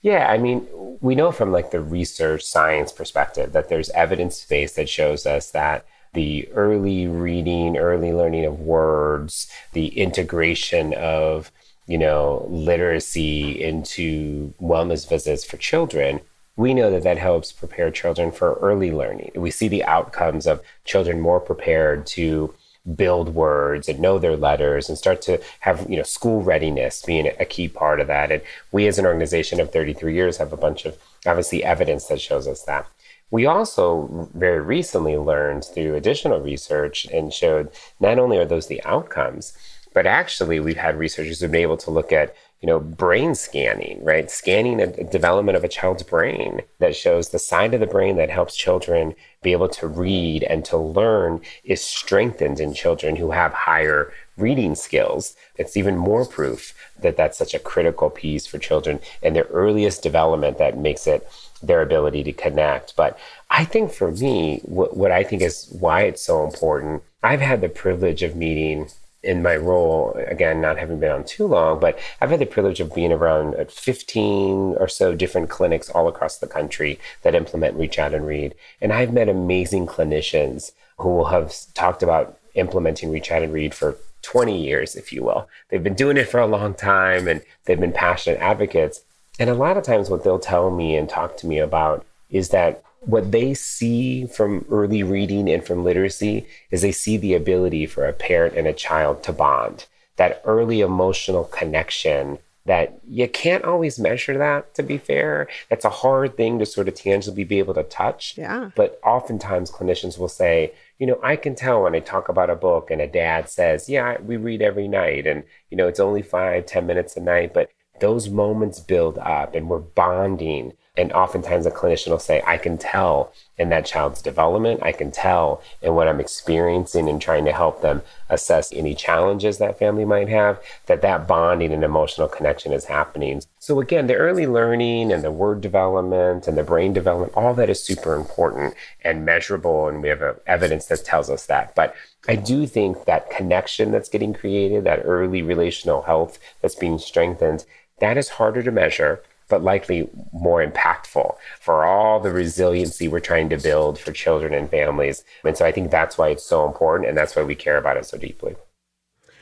Yeah, 0.00 0.30
I 0.30 0.38
mean, 0.38 0.64
we 1.00 1.16
know 1.16 1.32
from 1.32 1.50
like 1.50 1.72
the 1.72 1.80
research 1.80 2.44
science 2.44 2.92
perspective 2.92 3.50
that 3.50 3.68
there's 3.68 3.90
evidence 3.90 4.44
base 4.44 4.74
that 4.74 4.88
shows 4.88 5.26
us 5.26 5.50
that 5.50 5.84
the 6.12 6.48
early 6.52 7.08
reading, 7.08 7.76
early 7.76 8.12
learning 8.12 8.44
of 8.44 8.60
words, 8.60 9.48
the 9.72 9.88
integration 9.88 10.94
of, 10.94 11.50
you 11.86 11.98
know, 11.98 12.46
literacy 12.48 13.62
into 13.62 14.52
wellness 14.60 15.08
visits 15.08 15.44
for 15.44 15.56
children, 15.56 16.20
we 16.56 16.72
know 16.74 16.90
that 16.90 17.02
that 17.02 17.18
helps 17.18 17.52
prepare 17.52 17.90
children 17.90 18.32
for 18.32 18.54
early 18.54 18.90
learning. 18.90 19.32
We 19.34 19.50
see 19.50 19.68
the 19.68 19.84
outcomes 19.84 20.46
of 20.46 20.62
children 20.84 21.20
more 21.20 21.40
prepared 21.40 22.06
to 22.08 22.54
build 22.94 23.34
words 23.34 23.88
and 23.88 23.98
know 23.98 24.18
their 24.18 24.36
letters 24.36 24.88
and 24.88 24.96
start 24.96 25.20
to 25.20 25.42
have 25.60 25.88
you 25.90 25.96
know 25.96 26.04
school 26.04 26.42
readiness 26.42 27.02
being 27.02 27.32
a 27.40 27.44
key 27.44 27.68
part 27.68 27.98
of 28.00 28.06
that 28.06 28.30
and 28.30 28.40
we 28.70 28.86
as 28.86 28.96
an 28.96 29.06
organization 29.06 29.58
of 29.58 29.72
33 29.72 30.14
years 30.14 30.36
have 30.36 30.52
a 30.52 30.56
bunch 30.56 30.84
of 30.84 30.96
obviously 31.26 31.64
evidence 31.64 32.06
that 32.06 32.20
shows 32.20 32.46
us 32.46 32.62
that 32.62 32.86
we 33.32 33.44
also 33.44 34.28
very 34.34 34.60
recently 34.60 35.16
learned 35.16 35.64
through 35.64 35.96
additional 35.96 36.38
research 36.40 37.06
and 37.06 37.32
showed 37.32 37.68
not 37.98 38.20
only 38.20 38.38
are 38.38 38.44
those 38.44 38.68
the 38.68 38.82
outcomes 38.84 39.52
but 39.96 40.06
actually 40.06 40.60
we've 40.60 40.76
had 40.76 40.98
researchers 40.98 41.40
who've 41.40 41.50
been 41.50 41.62
able 41.62 41.78
to 41.78 41.90
look 41.90 42.12
at 42.12 42.36
you 42.60 42.66
know, 42.66 42.78
brain 42.78 43.34
scanning, 43.34 43.98
right? 44.04 44.30
Scanning 44.30 44.78
a, 44.78 44.86
development 45.04 45.56
of 45.56 45.64
a 45.64 45.68
child's 45.68 46.02
brain 46.02 46.60
that 46.80 46.94
shows 46.94 47.30
the 47.30 47.38
side 47.38 47.72
of 47.72 47.80
the 47.80 47.86
brain 47.86 48.16
that 48.16 48.28
helps 48.28 48.54
children 48.54 49.14
be 49.42 49.52
able 49.52 49.70
to 49.70 49.86
read 49.86 50.42
and 50.42 50.66
to 50.66 50.76
learn 50.76 51.40
is 51.64 51.82
strengthened 51.82 52.60
in 52.60 52.74
children 52.74 53.16
who 53.16 53.30
have 53.30 53.54
higher 53.54 54.12
reading 54.36 54.74
skills. 54.74 55.34
It's 55.56 55.78
even 55.78 55.96
more 55.96 56.26
proof 56.26 56.74
that 57.00 57.16
that's 57.16 57.38
such 57.38 57.54
a 57.54 57.58
critical 57.58 58.10
piece 58.10 58.46
for 58.46 58.58
children 58.58 59.00
and 59.22 59.34
their 59.34 59.44
earliest 59.44 60.02
development 60.02 60.58
that 60.58 60.76
makes 60.76 61.06
it 61.06 61.26
their 61.62 61.80
ability 61.80 62.22
to 62.24 62.32
connect. 62.32 62.96
But 62.96 63.18
I 63.48 63.64
think 63.64 63.92
for 63.92 64.10
me, 64.10 64.60
what, 64.64 64.94
what 64.94 65.10
I 65.10 65.24
think 65.24 65.40
is 65.40 65.74
why 65.78 66.02
it's 66.02 66.22
so 66.22 66.44
important, 66.44 67.02
I've 67.22 67.40
had 67.40 67.62
the 67.62 67.70
privilege 67.70 68.22
of 68.22 68.36
meeting 68.36 68.90
in 69.26 69.42
my 69.42 69.56
role, 69.56 70.12
again, 70.28 70.60
not 70.60 70.78
having 70.78 71.00
been 71.00 71.10
on 71.10 71.24
too 71.24 71.46
long, 71.46 71.80
but 71.80 71.98
I've 72.20 72.30
had 72.30 72.38
the 72.38 72.46
privilege 72.46 72.78
of 72.78 72.94
being 72.94 73.12
around 73.12 73.56
uh, 73.56 73.64
15 73.68 74.76
or 74.78 74.86
so 74.86 75.16
different 75.16 75.50
clinics 75.50 75.90
all 75.90 76.06
across 76.06 76.38
the 76.38 76.46
country 76.46 77.00
that 77.22 77.34
implement 77.34 77.76
Reach 77.76 77.98
Out 77.98 78.14
and 78.14 78.24
Read. 78.24 78.54
And 78.80 78.92
I've 78.92 79.12
met 79.12 79.28
amazing 79.28 79.88
clinicians 79.88 80.70
who 80.98 81.24
have 81.24 81.52
talked 81.74 82.04
about 82.04 82.38
implementing 82.54 83.10
Reach 83.10 83.32
Out 83.32 83.42
and 83.42 83.52
Read 83.52 83.74
for 83.74 83.96
20 84.22 84.56
years, 84.56 84.94
if 84.94 85.12
you 85.12 85.24
will. 85.24 85.48
They've 85.68 85.82
been 85.82 85.94
doing 85.94 86.16
it 86.16 86.28
for 86.28 86.38
a 86.38 86.46
long 86.46 86.74
time 86.74 87.26
and 87.26 87.42
they've 87.64 87.80
been 87.80 87.92
passionate 87.92 88.40
advocates. 88.40 89.02
And 89.40 89.50
a 89.50 89.54
lot 89.54 89.76
of 89.76 89.82
times, 89.82 90.08
what 90.08 90.22
they'll 90.22 90.38
tell 90.38 90.70
me 90.70 90.96
and 90.96 91.08
talk 91.08 91.36
to 91.38 91.46
me 91.46 91.58
about 91.58 92.06
is 92.30 92.50
that 92.50 92.82
what 93.00 93.32
they 93.32 93.54
see 93.54 94.26
from 94.26 94.64
early 94.70 95.02
reading 95.02 95.48
and 95.48 95.64
from 95.64 95.84
literacy 95.84 96.46
is 96.70 96.82
they 96.82 96.92
see 96.92 97.16
the 97.16 97.34
ability 97.34 97.86
for 97.86 98.06
a 98.06 98.12
parent 98.12 98.54
and 98.56 98.66
a 98.66 98.72
child 98.72 99.22
to 99.24 99.32
bond, 99.32 99.86
that 100.16 100.42
early 100.44 100.80
emotional 100.80 101.44
connection 101.44 102.38
that 102.64 102.98
you 103.06 103.28
can't 103.28 103.64
always 103.64 103.96
measure 103.96 104.36
that 104.36 104.74
to 104.74 104.82
be 104.82 104.98
fair. 104.98 105.46
That's 105.70 105.84
a 105.84 105.90
hard 105.90 106.36
thing 106.36 106.58
to 106.58 106.66
sort 106.66 106.88
of 106.88 106.94
tangibly 106.94 107.44
be 107.44 107.60
able 107.60 107.74
to 107.74 107.84
touch. 107.84 108.36
Yeah. 108.36 108.70
But 108.74 108.98
oftentimes 109.04 109.70
clinicians 109.70 110.18
will 110.18 110.28
say 110.28 110.72
you 110.98 111.06
know 111.06 111.18
i 111.22 111.36
can 111.36 111.54
tell 111.54 111.82
when 111.82 111.94
i 111.94 112.00
talk 112.00 112.28
about 112.28 112.50
a 112.50 112.56
book 112.56 112.90
and 112.90 113.00
a 113.00 113.06
dad 113.06 113.48
says 113.48 113.88
yeah 113.88 114.16
we 114.20 114.36
read 114.36 114.62
every 114.62 114.88
night 114.88 115.26
and 115.26 115.44
you 115.70 115.76
know 115.76 115.88
it's 115.88 116.00
only 116.00 116.22
five 116.22 116.66
ten 116.66 116.86
minutes 116.86 117.16
a 117.16 117.20
night 117.20 117.52
but 117.52 117.70
those 118.00 118.28
moments 118.28 118.80
build 118.80 119.18
up 119.18 119.54
and 119.54 119.68
we're 119.68 119.78
bonding 119.78 120.72
and 120.96 121.12
oftentimes 121.12 121.66
a 121.66 121.70
clinician 121.70 122.08
will 122.08 122.18
say, 122.18 122.42
I 122.46 122.56
can 122.58 122.78
tell 122.78 123.32
in 123.58 123.70
that 123.70 123.86
child's 123.86 124.20
development, 124.20 124.80
I 124.82 124.92
can 124.92 125.10
tell 125.10 125.62
in 125.80 125.94
what 125.94 126.08
I'm 126.08 126.20
experiencing 126.20 127.08
and 127.08 127.20
trying 127.20 127.46
to 127.46 127.52
help 127.52 127.80
them 127.80 128.02
assess 128.28 128.72
any 128.72 128.94
challenges 128.94 129.58
that 129.58 129.78
family 129.78 130.04
might 130.04 130.28
have, 130.28 130.60
that 130.86 131.02
that 131.02 131.26
bonding 131.26 131.72
and 131.72 131.82
emotional 131.82 132.28
connection 132.28 132.72
is 132.72 132.84
happening. 132.84 133.42
So 133.58 133.80
again, 133.80 134.06
the 134.06 134.14
early 134.14 134.46
learning 134.46 135.10
and 135.10 135.24
the 135.24 135.30
word 135.30 135.60
development 135.60 136.46
and 136.46 136.56
the 136.56 136.62
brain 136.62 136.92
development, 136.92 137.32
all 137.34 137.54
that 137.54 137.70
is 137.70 137.82
super 137.82 138.14
important 138.14 138.74
and 139.02 139.24
measurable. 139.24 139.88
And 139.88 140.02
we 140.02 140.08
have 140.08 140.38
evidence 140.46 140.86
that 140.86 141.04
tells 141.04 141.30
us 141.30 141.46
that. 141.46 141.74
But 141.74 141.94
I 142.28 142.36
do 142.36 142.66
think 142.66 143.04
that 143.06 143.30
connection 143.30 143.90
that's 143.90 144.08
getting 144.08 144.34
created, 144.34 144.84
that 144.84 145.02
early 145.04 145.42
relational 145.42 146.02
health 146.02 146.38
that's 146.60 146.74
being 146.74 146.98
strengthened, 146.98 147.64
that 148.00 148.18
is 148.18 148.28
harder 148.30 148.62
to 148.62 148.70
measure 148.70 149.22
but 149.48 149.62
likely 149.62 150.08
more 150.32 150.64
impactful 150.64 151.36
for 151.60 151.84
all 151.84 152.20
the 152.20 152.30
resiliency 152.30 153.08
we're 153.08 153.20
trying 153.20 153.48
to 153.50 153.58
build 153.58 153.98
for 153.98 154.12
children 154.12 154.54
and 154.54 154.70
families. 154.70 155.24
And 155.44 155.56
so 155.56 155.64
I 155.64 155.72
think 155.72 155.90
that's 155.90 156.18
why 156.18 156.28
it's 156.28 156.44
so 156.44 156.66
important 156.66 157.08
and 157.08 157.16
that's 157.16 157.36
why 157.36 157.42
we 157.42 157.54
care 157.54 157.78
about 157.78 157.96
it 157.96 158.06
so 158.06 158.18
deeply. 158.18 158.56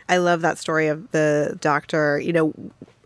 I 0.08 0.18
love 0.18 0.42
that 0.42 0.58
story 0.58 0.88
of 0.88 1.10
the 1.12 1.56
doctor. 1.60 2.18
You 2.18 2.32
know, 2.32 2.54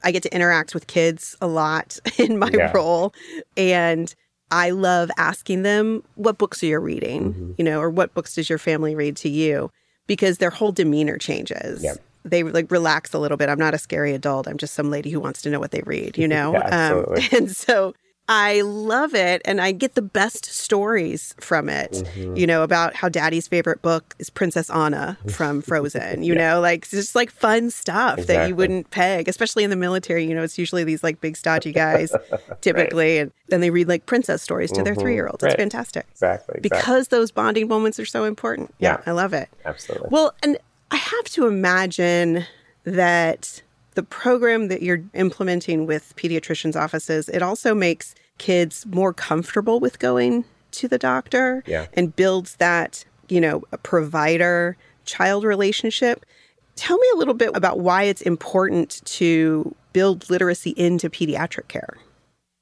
I 0.02 0.10
get 0.10 0.22
to 0.24 0.34
interact 0.34 0.74
with 0.74 0.88
kids 0.88 1.36
a 1.40 1.46
lot 1.46 1.98
in 2.18 2.38
my 2.38 2.50
yeah. 2.52 2.72
role 2.72 3.14
and 3.56 4.14
I 4.50 4.70
love 4.70 5.10
asking 5.18 5.62
them 5.62 6.02
what 6.14 6.38
books 6.38 6.62
are 6.62 6.66
you 6.66 6.78
reading, 6.78 7.34
mm-hmm. 7.34 7.52
you 7.58 7.64
know, 7.64 7.80
or 7.80 7.90
what 7.90 8.14
books 8.14 8.34
does 8.34 8.48
your 8.48 8.58
family 8.58 8.94
read 8.94 9.16
to 9.18 9.28
you? 9.28 9.70
because 10.08 10.38
their 10.38 10.50
whole 10.50 10.72
demeanor 10.72 11.18
changes. 11.18 11.84
They 12.24 12.42
like 12.42 12.70
relax 12.70 13.12
a 13.14 13.18
little 13.18 13.36
bit. 13.36 13.48
I'm 13.48 13.58
not 13.58 13.74
a 13.74 13.78
scary 13.78 14.12
adult. 14.14 14.46
I'm 14.48 14.58
just 14.58 14.74
some 14.74 14.90
lady 14.90 15.10
who 15.10 15.20
wants 15.20 15.42
to 15.42 15.50
know 15.50 15.60
what 15.60 15.70
they 15.70 15.82
read, 15.86 16.18
you 16.18 16.28
know? 16.28 16.52
Yeah. 16.58 16.90
Um, 16.92 17.16
and 17.32 17.50
so 17.50 17.94
I 18.30 18.60
love 18.60 19.14
it 19.14 19.40
and 19.46 19.58
I 19.58 19.72
get 19.72 19.94
the 19.94 20.02
best 20.02 20.44
stories 20.44 21.34
from 21.40 21.70
it. 21.70 21.92
Mm-hmm. 21.92 22.36
You 22.36 22.46
know, 22.46 22.62
about 22.62 22.94
how 22.94 23.08
daddy's 23.08 23.48
favorite 23.48 23.80
book 23.80 24.14
is 24.18 24.28
Princess 24.28 24.68
Anna 24.68 25.16
from 25.30 25.62
Frozen, 25.62 26.22
you 26.24 26.34
know, 26.34 26.60
like 26.60 26.82
it's 26.82 26.90
just 26.90 27.14
like 27.14 27.30
fun 27.30 27.70
stuff 27.70 28.26
that 28.26 28.46
you 28.48 28.54
wouldn't 28.54 28.90
peg, 28.90 29.28
especially 29.28 29.64
in 29.64 29.70
the 29.70 29.76
military, 29.76 30.26
you 30.26 30.34
know, 30.34 30.42
it's 30.42 30.58
usually 30.58 30.84
these 30.84 31.02
like 31.02 31.22
big 31.22 31.38
stodgy 31.38 31.72
guys 31.72 32.14
typically 32.60 33.18
and 33.18 33.32
then 33.48 33.60
they 33.62 33.70
read 33.70 33.88
like 33.88 34.04
princess 34.04 34.42
stories 34.42 34.70
to 34.72 34.82
their 34.82 34.94
3-year-olds. 34.94 35.42
It's 35.42 35.44
Mm-hmm. 35.44 35.48
Right. 35.52 35.58
fantastic. 35.58 36.06
Exactly. 36.10 36.56
exactly. 36.58 36.60
Because 36.60 37.08
those 37.08 37.30
bonding 37.30 37.66
moments 37.68 37.98
are 37.98 38.04
so 38.04 38.24
important. 38.24 38.74
Yeah. 38.78 39.00
I 39.06 39.12
love 39.12 39.32
it. 39.32 39.48
Absolutely. 39.64 40.08
Well, 40.10 40.34
and 40.42 40.58
I 40.90 40.96
have 40.96 41.24
to 41.30 41.46
imagine 41.46 42.44
that 42.84 43.62
the 43.94 44.02
program 44.02 44.68
that 44.68 44.82
you're 44.82 45.02
implementing 45.14 45.86
with 45.86 46.14
pediatricians' 46.16 46.76
offices, 46.80 47.28
it 47.28 47.42
also 47.42 47.74
makes 47.74 48.14
kids 48.38 48.86
more 48.86 49.12
comfortable 49.12 49.80
with 49.80 49.98
going 49.98 50.44
to 50.70 50.88
the 50.88 50.98
doctor 50.98 51.62
Yeah. 51.66 51.86
and 51.94 52.14
builds 52.14 52.56
that, 52.56 53.04
you 53.28 53.40
know, 53.40 53.62
a 53.72 53.78
provider 53.78 54.76
child 55.04 55.44
relationship. 55.44 56.24
Tell 56.76 56.96
me 56.96 57.06
a 57.14 57.16
little 57.16 57.34
bit 57.34 57.50
about 57.54 57.80
why 57.80 58.04
it's 58.04 58.22
important 58.22 59.00
to 59.04 59.74
build 59.92 60.30
literacy 60.30 60.70
into 60.70 61.10
pediatric 61.10 61.66
care. 61.68 61.96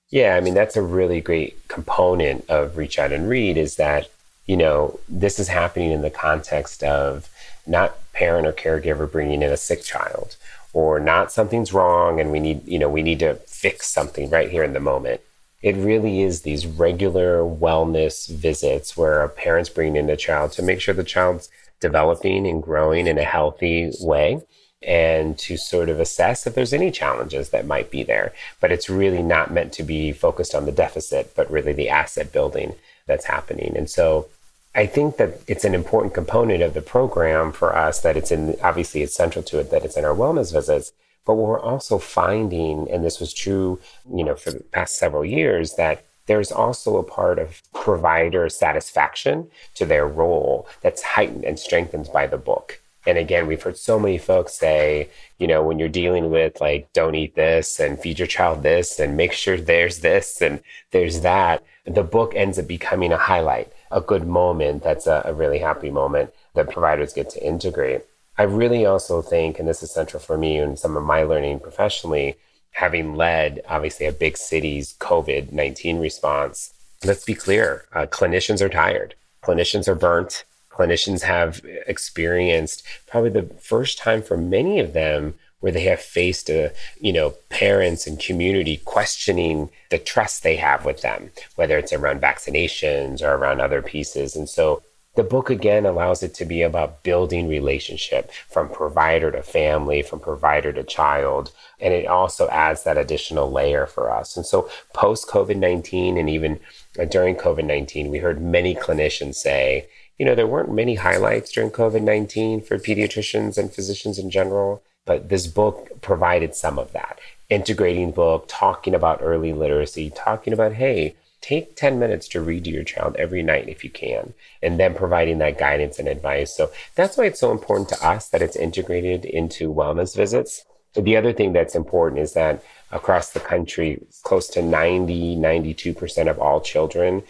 Yeah, 0.09 0.37
I 0.37 0.41
mean, 0.41 0.55
that's 0.55 0.77
a 0.77 0.83
really 0.83 1.21
great 1.21 1.69
component 1.69 2.49
of 2.49 2.77
Reach 2.77 2.99
Out 2.99 3.13
and 3.13 3.29
Read 3.29 3.57
is 3.57 3.77
that, 3.77 4.09
you 4.47 4.57
know, 4.57 4.99
this 5.09 5.39
is 5.39 5.49
happening 5.49 5.91
in 5.91 6.03
the 6.03 6.11
context 6.11 6.83
of 6.85 7.29
not 7.67 7.97
parent 8.13 8.47
or 8.47 8.53
caregiver 8.53 9.11
bringing 9.11 9.43
in 9.43 9.53
a 9.53 9.57
sick 9.57 9.83
child 9.83 10.37
or 10.73 11.01
not 11.01 11.33
something's 11.33 11.73
wrong 11.73 12.21
and 12.21 12.31
we 12.31 12.41
need, 12.41 12.67
you 12.67 12.79
know, 12.79 12.89
we 12.89 13.03
need 13.03 13.19
to 13.19 13.35
fix 13.47 13.89
something 13.89 14.29
right 14.31 14.51
here 14.51 14.63
in 14.63 14.73
the 14.73 14.81
moment. 14.81 15.21
It 15.63 15.75
really 15.77 16.23
is 16.23 16.43
these 16.43 16.67
regular 16.67 17.39
wellness 17.39 18.29
visits 18.29 18.97
where 18.97 19.23
a 19.23 19.29
parent's 19.29 19.71
bringing 19.71 19.97
in 19.97 20.11
a 20.11 20.17
child 20.17 20.53
to 20.53 20.63
make 20.63 20.81
sure 20.81 20.95
the 20.95 21.03
child's 21.03 21.51
developing 21.81 22.47
and 22.47 22.63
growing 22.63 23.07
in 23.07 23.19
a 23.19 23.25
healthy 23.25 23.93
way 24.01 24.43
and 24.83 25.39
to 25.39 25.57
sort 25.57 25.89
of 25.89 25.99
assess 25.99 26.47
if 26.47 26.55
there's 26.55 26.73
any 26.73 26.91
challenges 26.91 27.51
that 27.51 27.67
might 27.67 27.91
be 27.91 28.03
there. 28.03 28.33
But 28.61 28.71
it's 28.71 28.91
really 28.91 29.23
not 29.23 29.53
meant 29.53 29.73
to 29.75 29.83
be 29.83 30.13
focused 30.13 30.55
on 30.55 30.67
the 30.67 30.73
deficit, 30.73 31.35
but 31.35 31.51
really 31.51 31.73
the 31.73 31.89
asset 31.89 32.33
building 32.33 32.75
that's 33.07 33.25
happening. 33.25 33.75
And 33.77 33.89
so 33.89 34.29
I 34.77 34.85
think 34.87 35.17
that 35.17 35.41
it's 35.49 35.65
an 35.65 35.75
important 35.75 36.13
component 36.13 36.63
of 36.63 36.75
the 36.75 36.83
program 36.83 37.51
for 37.51 37.75
us 37.75 38.01
that 38.03 38.17
it's 38.17 38.31
in, 38.31 38.57
obviously, 38.63 39.03
it's 39.03 39.17
central 39.17 39.43
to 39.45 39.59
it 39.59 39.71
that 39.71 39.85
it's 39.87 39.97
in 39.97 40.05
our 40.05 40.15
wellness 40.15 40.53
visits. 40.53 40.93
But 41.25 41.35
we're 41.35 41.59
also 41.59 41.99
finding, 41.99 42.89
and 42.91 43.03
this 43.03 43.19
was 43.19 43.33
true, 43.33 43.81
you 44.15 44.23
know, 44.23 44.37
for 44.37 44.51
the 44.51 44.61
past 44.61 44.99
several 44.99 45.25
years, 45.25 45.75
that 45.75 46.05
there's 46.27 46.53
also 46.53 46.99
a 46.99 47.03
part 47.03 47.39
of 47.39 47.63
provider 47.73 48.49
satisfaction 48.49 49.49
to 49.75 49.87
their 49.87 50.07
role 50.07 50.69
that's 50.83 51.03
heightened 51.03 51.45
and 51.45 51.59
strengthened 51.59 52.11
by 52.13 52.27
the 52.27 52.37
book. 52.37 52.81
And 53.07 53.17
again, 53.17 53.47
we've 53.47 53.63
heard 53.63 53.79
so 53.79 53.99
many 53.99 54.19
folks 54.19 54.55
say, 54.55 55.09
you 55.39 55.47
know, 55.47 55.63
when 55.63 55.79
you're 55.79 55.89
dealing 55.89 56.31
with 56.31 56.61
like, 56.61 56.93
don't 56.93 57.15
eat 57.15 57.35
this 57.35 57.81
and 57.81 57.99
feed 57.99 58.19
your 58.19 58.27
child 58.27 58.63
this 58.63 58.99
and 58.99 59.17
make 59.17 59.33
sure 59.33 59.57
there's 59.57 60.01
this 60.01 60.43
and 60.43 60.61
there's 60.91 61.21
that, 61.21 61.65
the 61.87 62.03
book 62.03 62.35
ends 62.35 62.59
up 62.59 62.67
becoming 62.67 63.13
a 63.13 63.17
highlight, 63.17 63.73
a 63.91 64.01
good 64.01 64.27
moment 64.27 64.83
that's 64.83 65.07
a, 65.07 65.23
a 65.25 65.35
really 65.35 65.59
happy 65.59 65.91
moment 65.91 66.33
that 66.55 66.71
providers 66.71 67.13
get 67.13 67.31
to 67.31 67.47
integrate. 67.47 68.03
I 68.39 68.43
really 68.43 68.85
also 68.85 69.23
think, 69.23 69.59
and 69.59 69.69
this 69.69 69.83
is 69.83 69.91
central 69.91 70.21
for 70.21 70.37
me 70.37 70.59
and 70.59 70.79
some 70.79 70.97
of 70.97 71.05
my 71.05 71.23
learning 71.23 71.61
professionally, 71.61 72.37
having 72.73 73.15
led 73.15 73.63
obviously 73.69 74.07
a 74.07 74.13
big 74.13 74.37
city's 74.37 74.95
COVID 74.99 75.53
19 75.53 75.99
response, 75.99 76.75
let's 77.05 77.25
be 77.25 77.35
clear 77.35 77.87
uh, 77.95 78.07
clinicians 78.07 78.61
are 78.61 78.69
tired, 78.69 79.15
clinicians 79.43 79.89
are 79.89 79.95
burnt, 79.95 80.45
clinicians 80.71 81.23
have 81.23 81.63
experienced 81.87 82.83
probably 83.07 83.31
the 83.31 83.55
first 83.61 83.99
time 83.99 84.23
for 84.23 84.37
many 84.37 84.79
of 84.79 84.93
them 84.93 85.35
where 85.61 85.73
they 85.73 85.85
have 85.85 86.01
faced 86.01 86.49
a, 86.51 86.73
you 87.01 87.13
know 87.13 87.31
parents 87.49 88.07
and 88.07 88.21
community 88.21 88.77
questioning 88.85 89.71
the 89.91 89.99
trust 89.99 90.43
they 90.43 90.57
have 90.57 90.85
with 90.85 91.03
them 91.03 91.31
whether 91.57 91.79
it's 91.79 91.93
around 91.93 92.21
vaccinations 92.21 93.23
or 93.23 93.35
around 93.35 93.61
other 93.61 93.83
pieces. 93.83 94.37
And 94.37 94.49
so 94.49 94.83
the 95.17 95.23
book 95.23 95.49
again 95.49 95.87
allows 95.87 96.23
it 96.23 96.35
to 96.35 96.45
be 96.45 96.61
about 96.61 97.03
building 97.03 97.49
relationship 97.49 98.31
from 98.51 98.69
provider 98.69 99.31
to 99.31 99.43
family 99.43 100.03
from 100.03 100.21
provider 100.21 100.73
to 100.75 100.85
child. 100.85 101.53
And 101.81 101.95
it 101.95 102.07
also 102.07 102.49
adds 102.49 102.85
that 102.85 102.99
additional 102.99 103.51
layer 103.51 103.87
for 103.87 104.11
us. 104.11 104.37
And 104.37 104.45
so 104.45 104.69
post 104.93 105.27
covid-19 105.29 106.19
and 106.21 106.29
even 106.29 106.61
uh, 106.99 107.07
during 107.07 107.35
covid-19 107.35 108.11
we 108.11 108.19
heard 108.19 108.41
many 108.43 108.75
clinicians 108.75 109.37
say 109.37 109.89
you 110.19 110.25
know, 110.25 110.35
there 110.35 110.47
weren't 110.47 110.73
many 110.73 110.95
highlights 110.95 111.53
during 111.53 111.71
COVID 111.71 112.03
19 112.03 112.63
for 112.63 112.79
pediatricians 112.79 113.59
and 113.59 113.71
physicians 113.71 114.19
in 114.19 114.31
general, 114.31 114.83
but 115.07 115.31
this 115.31 115.47
book 115.47 116.03
provided 116.03 116.55
some 116.55 116.79
of 116.79 116.93
that. 116.93 117.19
Integrating 117.49 118.11
book, 118.11 118.45
talking 118.49 118.95
about 118.95 119.21
early 119.23 119.53
literacy, 119.53 120.11
talking 120.11 120.53
about, 120.53 120.75
hey, 120.75 121.15
take 121.41 121.77
10 121.77 121.99
minutes 121.99 122.27
to 122.27 122.41
read 122.41 122.65
to 122.65 122.71
your 122.71 122.83
child 122.83 123.15
every 123.17 123.43
night 123.43 123.69
if 123.69 123.85
you 123.85 123.91
can, 123.91 124.35
and 124.63 124.81
then 124.81 124.95
providing 124.95 125.39
that 125.39 125.59
guidance 125.59 125.99
and 125.99 126.09
advice. 126.09 126.55
So 126.55 126.71
that's 126.97 127.17
why 127.17 127.27
it's 127.27 127.41
so 127.41 127.53
important 127.53 127.89
to 127.91 128.07
us 128.07 128.29
that 128.31 128.43
it's 128.43 128.57
integrated 128.57 129.25
into 129.25 129.73
wellness 129.73 130.17
visits. 130.17 130.65
The 130.95 131.17
other 131.17 131.33
thing 131.33 131.53
that's 131.53 131.77
important 131.77 132.21
is 132.21 132.33
that 132.33 132.65
across 132.91 133.31
the 133.31 133.41
country, 133.41 134.03
close 134.23 134.49
to 134.49 134.63
90, 134.63 135.37
92% 135.37 136.31
of 136.31 136.39
all 136.41 136.61
children 136.61 137.23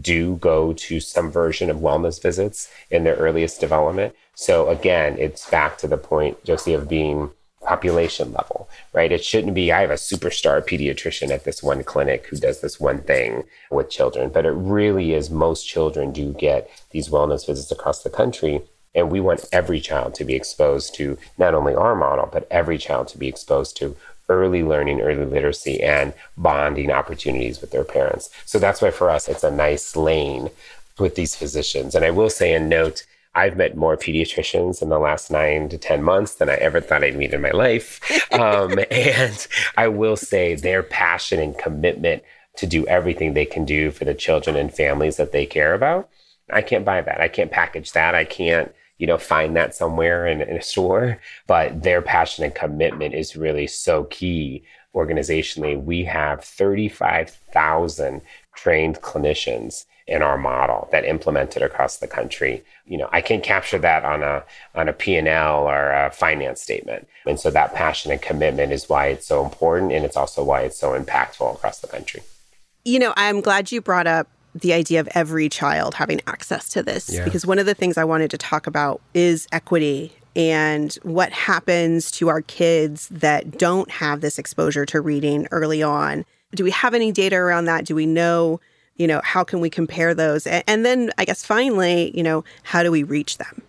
do 0.00 0.36
go 0.36 0.72
to 0.72 1.00
some 1.00 1.30
version 1.30 1.70
of 1.70 1.78
wellness 1.78 2.22
visits 2.22 2.70
in 2.90 3.04
their 3.04 3.16
earliest 3.16 3.60
development. 3.60 4.14
So 4.34 4.68
again, 4.68 5.16
it's 5.18 5.48
back 5.50 5.78
to 5.78 5.88
the 5.88 5.96
point, 5.96 6.42
Josie, 6.44 6.74
of 6.74 6.88
being 6.88 7.30
population 7.62 8.32
level, 8.32 8.68
right? 8.92 9.12
It 9.12 9.24
shouldn't 9.24 9.54
be, 9.54 9.72
I 9.72 9.80
have 9.82 9.90
a 9.90 9.94
superstar 9.94 10.60
pediatrician 10.62 11.30
at 11.30 11.44
this 11.44 11.62
one 11.62 11.84
clinic 11.84 12.26
who 12.26 12.36
does 12.36 12.60
this 12.60 12.80
one 12.80 13.02
thing 13.02 13.44
with 13.70 13.90
children, 13.90 14.30
but 14.30 14.46
it 14.46 14.50
really 14.50 15.14
is 15.14 15.30
most 15.30 15.66
children 15.66 16.12
do 16.12 16.32
get 16.32 16.68
these 16.90 17.08
wellness 17.08 17.46
visits 17.46 17.70
across 17.70 18.02
the 18.02 18.10
country. 18.10 18.62
And 18.94 19.10
we 19.10 19.20
want 19.20 19.48
every 19.52 19.80
child 19.80 20.14
to 20.14 20.24
be 20.24 20.34
exposed 20.34 20.94
to 20.96 21.16
not 21.38 21.54
only 21.54 21.74
our 21.74 21.94
model, 21.94 22.28
but 22.30 22.46
every 22.50 22.76
child 22.76 23.08
to 23.08 23.18
be 23.18 23.28
exposed 23.28 23.76
to 23.78 23.96
early 24.32 24.62
learning, 24.62 25.00
early 25.00 25.24
literacy, 25.24 25.82
and 25.82 26.12
bonding 26.36 26.90
opportunities 26.90 27.60
with 27.60 27.70
their 27.70 27.84
parents. 27.84 28.30
So 28.46 28.58
that's 28.58 28.82
why 28.82 28.90
for 28.90 29.10
us, 29.10 29.28
it's 29.28 29.44
a 29.44 29.50
nice 29.50 29.96
lane 29.96 30.50
with 30.98 31.14
these 31.14 31.34
physicians. 31.34 31.94
And 31.94 32.04
I 32.04 32.10
will 32.10 32.30
say 32.30 32.54
and 32.54 32.68
note, 32.68 33.04
I've 33.34 33.56
met 33.56 33.76
more 33.76 33.96
pediatricians 33.96 34.82
in 34.82 34.90
the 34.90 34.98
last 34.98 35.30
nine 35.30 35.68
to 35.70 35.78
10 35.78 36.02
months 36.02 36.34
than 36.34 36.50
I 36.50 36.54
ever 36.54 36.80
thought 36.80 37.02
I'd 37.02 37.16
meet 37.16 37.32
in 37.32 37.40
my 37.40 37.50
life. 37.50 38.00
Um, 38.32 38.78
and 38.90 39.46
I 39.76 39.88
will 39.88 40.16
say 40.16 40.54
their 40.54 40.82
passion 40.82 41.38
and 41.38 41.56
commitment 41.56 42.22
to 42.56 42.66
do 42.66 42.86
everything 42.86 43.34
they 43.34 43.44
can 43.44 43.66
do 43.66 43.90
for 43.90 44.06
the 44.06 44.14
children 44.14 44.56
and 44.56 44.72
families 44.72 45.18
that 45.18 45.32
they 45.32 45.44
care 45.44 45.74
about. 45.74 46.08
I 46.50 46.62
can't 46.62 46.84
buy 46.84 47.02
that. 47.02 47.20
I 47.20 47.28
can't 47.28 47.50
package 47.50 47.92
that. 47.92 48.14
I 48.14 48.24
can't 48.24 48.74
you 49.02 49.08
know, 49.08 49.18
find 49.18 49.56
that 49.56 49.74
somewhere 49.74 50.28
in, 50.28 50.40
in, 50.40 50.56
a 50.56 50.62
store. 50.62 51.18
But 51.48 51.82
their 51.82 52.00
passion 52.00 52.44
and 52.44 52.54
commitment 52.54 53.14
is 53.14 53.34
really 53.34 53.66
so 53.66 54.04
key 54.04 54.62
organizationally. 54.94 55.82
We 55.82 56.04
have 56.04 56.44
35,000 56.44 58.22
trained 58.54 59.00
clinicians 59.00 59.86
in 60.06 60.22
our 60.22 60.38
model 60.38 60.88
that 60.92 61.04
implemented 61.04 61.62
across 61.62 61.96
the 61.96 62.06
country. 62.06 62.62
You 62.86 62.98
know, 62.98 63.08
I 63.10 63.22
can't 63.22 63.42
capture 63.42 63.78
that 63.80 64.04
on 64.04 64.22
a 64.22 64.44
on 64.76 64.88
a 64.88 64.92
P&L 64.92 65.68
or 65.68 65.90
a 65.90 66.12
finance 66.12 66.62
statement. 66.62 67.08
And 67.26 67.40
so 67.40 67.50
that 67.50 67.74
passion 67.74 68.12
and 68.12 68.22
commitment 68.22 68.70
is 68.70 68.88
why 68.88 69.08
it's 69.08 69.26
so 69.26 69.44
important 69.44 69.90
and 69.90 70.04
it's 70.04 70.16
also 70.16 70.44
why 70.44 70.60
it's 70.60 70.78
so 70.78 70.96
impactful 70.96 71.56
across 71.56 71.80
the 71.80 71.88
country. 71.88 72.22
You 72.84 73.00
know, 73.00 73.14
I'm 73.16 73.40
glad 73.40 73.72
you 73.72 73.80
brought 73.80 74.06
up 74.06 74.28
the 74.54 74.72
idea 74.72 75.00
of 75.00 75.08
every 75.14 75.48
child 75.48 75.94
having 75.94 76.20
access 76.26 76.68
to 76.70 76.82
this 76.82 77.08
Yeah. 77.12 77.24
because 77.24 77.46
one 77.46 77.58
of 77.58 77.66
the 77.66 77.74
things 77.74 77.96
I 77.96 78.04
wanted 78.04 78.30
to 78.32 78.38
talk 78.38 78.66
about 78.66 79.00
is 79.14 79.46
equity 79.52 80.12
and 80.36 80.92
what 81.02 81.32
happens 81.32 82.10
to 82.12 82.28
our 82.28 82.42
kids 82.42 83.08
that 83.10 83.58
don't 83.58 83.90
have 83.90 84.20
this 84.20 84.38
exposure 84.38 84.84
to 84.86 85.00
reading 85.00 85.46
early 85.50 85.82
on. 85.82 86.24
Do 86.54 86.64
we 86.64 86.70
have 86.70 86.94
any 86.94 87.12
data 87.12 87.36
around 87.36 87.64
that? 87.66 87.84
Do 87.84 87.94
we 87.94 88.06
know, 88.06 88.60
you 88.96 89.06
know, 89.06 89.20
how 89.24 89.44
can 89.44 89.60
we 89.60 89.70
compare 89.70 90.14
those? 90.14 90.46
And 90.46 90.84
then 90.84 91.10
I 91.18 91.24
guess 91.24 91.44
finally, 91.44 92.16
you 92.16 92.22
know, 92.22 92.44
how 92.62 92.82
do 92.82 92.90
we 92.90 93.02
reach 93.02 93.38
them? 93.38 93.62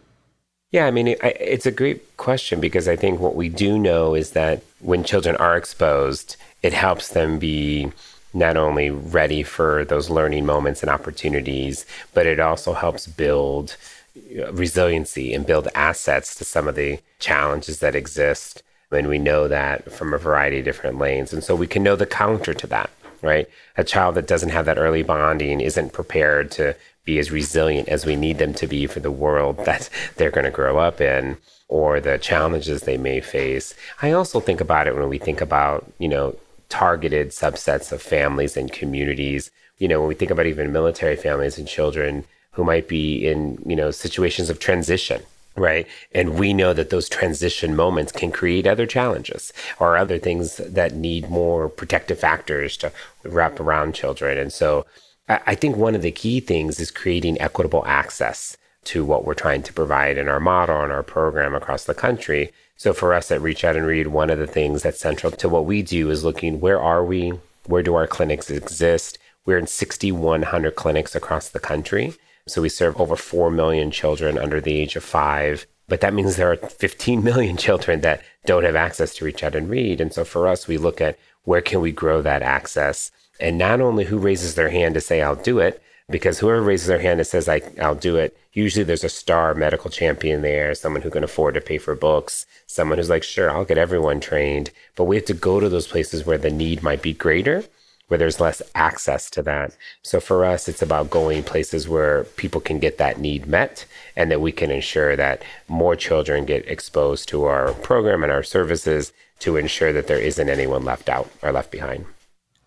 Yeah, 0.72 0.86
I 0.86 0.92
mean, 0.92 1.10
it, 1.10 1.20
I- 1.24 1.28
it's 1.40 1.66
a 1.66 1.72
great 1.72 2.18
question 2.18 2.60
because 2.60 2.88
I 2.88 2.96
think 2.96 3.20
what 3.20 3.36
we 3.36 3.48
do 3.48 3.78
know 3.78 4.16
is 4.16 4.32
that 4.32 4.64
when 4.80 5.04
children 5.04 5.36
are 5.38 5.56
exposed, 5.56 6.36
it 6.62 6.74
helps 6.74 7.10
them 7.10 7.40
be 7.40 7.92
not 8.34 8.58
only 8.58 8.90
ready 8.90 9.44
for 9.44 9.86
those 9.86 10.10
learning 10.10 10.46
moments 10.46 10.82
and 10.82 10.90
opportunities, 10.90 11.86
but 12.14 12.26
it 12.26 12.40
also 12.40 12.74
helps 12.74 13.08
build 13.08 13.78
uh, 14.18 14.52
resiliency 14.52 15.34
and 15.34 15.46
build 15.46 15.68
assets 15.76 16.36
to 16.36 16.46
some 16.46 16.68
of 16.68 16.76
the 16.76 17.00
challenges 17.20 17.80
that 17.80 17.96
exist. 17.96 18.64
And 18.92 19.08
we 19.08 19.18
know 19.18 19.48
that 19.48 19.92
from 19.92 20.14
a 20.14 20.20
variety 20.20 20.60
of 20.60 20.66
different 20.66 21.00
lanes. 21.00 21.34
And 21.34 21.44
so 21.44 21.56
we 21.56 21.68
can 21.68 21.84
know 21.84 21.96
the 21.96 22.06
counter 22.06 22.54
to 22.54 22.68
that, 22.68 22.92
right? 23.22 23.48
A 23.78 23.84
child 23.84 24.16
that 24.16 24.28
doesn't 24.28 24.50
have 24.50 24.66
that 24.66 24.78
early 24.78 25.04
bonding 25.04 25.62
isn't 25.62 25.94
prepared 25.94 26.52
to 26.52 26.76
be 27.06 27.20
as 27.20 27.32
resilient 27.32 27.90
as 27.90 28.06
we 28.06 28.16
need 28.16 28.38
them 28.38 28.54
to 28.54 28.68
be 28.68 28.88
for 28.88 29.00
the 29.00 29.12
world 29.12 29.58
that 29.66 29.90
they're 30.16 30.32
going 30.32 30.46
to 30.46 30.52
grow 30.52 30.78
up 30.78 31.02
in 31.02 31.38
or 31.68 32.00
the 32.00 32.18
challenges 32.20 32.82
they 32.82 32.98
may 32.98 33.20
face. 33.20 33.74
I 34.02 34.12
also 34.12 34.40
think 34.40 34.62
about 34.62 34.86
it 34.86 34.96
when 34.96 35.10
we 35.10 35.18
think 35.18 35.42
about, 35.42 35.92
you 35.98 36.08
know, 36.08 36.36
targeted 36.74 37.30
subsets 37.30 37.92
of 37.92 38.02
families 38.02 38.58
and 38.58 38.72
communities. 38.72 39.52
You 39.78 39.88
know, 39.88 40.00
when 40.00 40.10
we 40.10 40.16
think 40.16 40.32
about 40.32 40.48
even 40.48 40.72
military 40.72 41.16
families 41.16 41.60
and 41.60 41.68
children 41.68 42.26
who 42.54 42.64
might 42.64 42.88
be 42.88 43.28
in, 43.28 43.62
you 43.64 43.76
know, 43.76 43.92
situations 43.92 44.50
of 44.50 44.58
transition, 44.58 45.22
right? 45.56 45.86
And 46.14 46.40
we 46.40 46.52
know 46.52 46.74
that 46.74 46.90
those 46.90 47.08
transition 47.08 47.76
moments 47.76 48.12
can 48.12 48.32
create 48.32 48.66
other 48.66 48.88
challenges 48.88 49.54
or 49.80 49.98
other 49.98 50.18
things 50.18 50.58
that 50.58 50.96
need 50.96 51.30
more 51.30 51.70
protective 51.70 52.20
factors 52.20 52.76
to 52.78 52.92
wrap 53.24 53.60
around 53.60 53.94
children. 53.94 54.40
And 54.40 54.52
so 54.52 54.88
I 55.30 55.54
think 55.54 55.76
one 55.76 55.94
of 55.94 56.02
the 56.02 56.12
key 56.12 56.40
things 56.40 56.80
is 56.80 56.90
creating 56.90 57.40
equitable 57.40 57.86
access 57.86 58.58
to 58.86 59.06
what 59.06 59.26
we're 59.26 59.36
trying 59.36 59.62
to 59.64 59.74
provide 59.74 60.18
in 60.18 60.28
our 60.28 60.40
model 60.40 60.82
and 60.82 60.92
our 60.92 61.04
program 61.04 61.54
across 61.54 61.84
the 61.84 61.94
country. 61.94 62.52
So 62.76 62.94
for 62.94 63.14
us 63.14 63.32
at 63.32 63.42
Reach 63.42 63.64
Out 63.64 63.76
and 63.76 63.86
Read, 63.86 64.08
one 64.08 64.30
of 64.30 64.40
the 64.40 64.48
things 64.48 64.84
that's 64.84 65.00
central 65.00 65.32
to 65.32 65.50
what 65.50 65.66
we 65.66 65.82
do 65.82 66.10
is 66.10 66.24
looking 66.24 66.60
where 66.60 66.82
are 66.82 67.04
we? 67.04 67.34
Where 67.66 67.84
do 67.84 67.96
our 67.96 68.08
clinics 68.08 68.50
exist? 68.50 69.18
We're 69.46 69.58
in 69.58 69.68
6,100 69.68 70.76
clinics 70.76 71.16
across 71.16 71.50
the 71.50 71.60
country. 71.60 72.14
So 72.48 72.62
we 72.62 72.70
serve 72.70 73.00
over 73.00 73.16
4 73.16 73.52
million 73.52 73.92
children 73.92 74.38
under 74.38 74.60
the 74.60 74.76
age 74.76 74.96
of 74.96 75.04
five. 75.04 75.66
But 75.88 76.02
that 76.02 76.14
means 76.14 76.36
there 76.36 76.52
are 76.52 76.58
15 76.58 77.24
million 77.24 77.58
children 77.66 78.02
that 78.02 78.22
don't 78.46 78.64
have 78.64 78.76
access 78.76 79.16
to 79.16 79.26
Reach 79.26 79.44
Out 79.44 79.56
and 79.56 79.70
Read. 79.70 80.02
And 80.02 80.14
so 80.14 80.26
for 80.26 80.48
us, 80.48 80.68
we 80.68 80.78
look 80.78 81.00
at 81.00 81.18
where 81.44 81.62
can 81.62 81.82
we 81.82 81.92
grow 81.92 82.22
that 82.22 82.42
access? 82.42 83.12
And 83.40 83.58
not 83.58 83.82
only 83.82 84.06
who 84.06 84.18
raises 84.18 84.56
their 84.56 84.70
hand 84.70 84.96
to 84.96 85.02
say, 85.02 85.22
I'll 85.22 85.36
do 85.36 85.60
it, 85.60 85.82
because 86.10 86.40
whoever 86.40 86.62
raises 86.62 86.88
their 86.88 87.02
hand 87.02 87.20
and 87.20 87.28
says, 87.28 87.48
I, 87.48 87.62
I'll 87.82 87.96
do 87.96 88.18
it, 88.18 88.38
usually 88.52 88.84
there's 88.84 89.04
a 89.04 89.10
star 89.10 89.54
medical 89.54 89.90
champion 89.90 90.42
there, 90.42 90.76
someone 90.76 91.02
who 91.02 91.10
can 91.10 91.24
afford 91.24 91.56
to 91.56 91.62
pay 91.62 91.78
for 91.78 91.96
books, 91.96 92.46
someone 92.68 92.98
who's 92.98 93.10
like, 93.10 93.24
sure, 93.24 93.50
I'll 93.50 93.66
get 93.66 93.78
everyone 93.78 94.20
trained. 94.20 94.72
But 94.96 95.06
we 95.06 95.16
have 95.16 95.26
to 95.26 95.34
go 95.34 95.60
to 95.60 95.70
those 95.70 95.88
places 95.88 96.26
where 96.26 96.38
the 96.38 96.52
need 96.52 96.84
might 96.84 97.02
be 97.02 97.14
greater, 97.14 97.64
where 98.08 98.18
there's 98.18 98.40
less 98.40 98.62
access 98.76 99.30
to 99.32 99.42
that. 99.44 99.76
So 100.02 100.20
for 100.20 100.46
us, 100.46 100.68
it's 100.68 100.82
about 100.82 101.10
going 101.10 101.44
places 101.44 101.88
where 101.88 102.26
people 102.36 102.62
can 102.62 102.80
get 102.80 102.98
that 102.98 103.20
need 103.20 103.48
met 103.48 103.86
and 104.16 104.30
that 104.30 104.42
we 104.42 104.52
can 104.52 104.72
ensure 104.72 105.16
that 105.16 105.42
more 105.68 105.96
children 105.96 106.46
get 106.46 106.68
exposed 106.68 107.30
to 107.30 107.46
our 107.46 107.74
program 107.74 108.24
and 108.24 108.32
our 108.32 108.44
services 108.44 109.14
to 109.40 109.58
ensure 109.58 109.94
that 109.94 110.08
there 110.08 110.20
isn't 110.20 110.50
anyone 110.50 110.86
left 110.86 111.10
out 111.10 111.30
or 111.42 111.52
left 111.52 111.72
behind. 111.72 112.06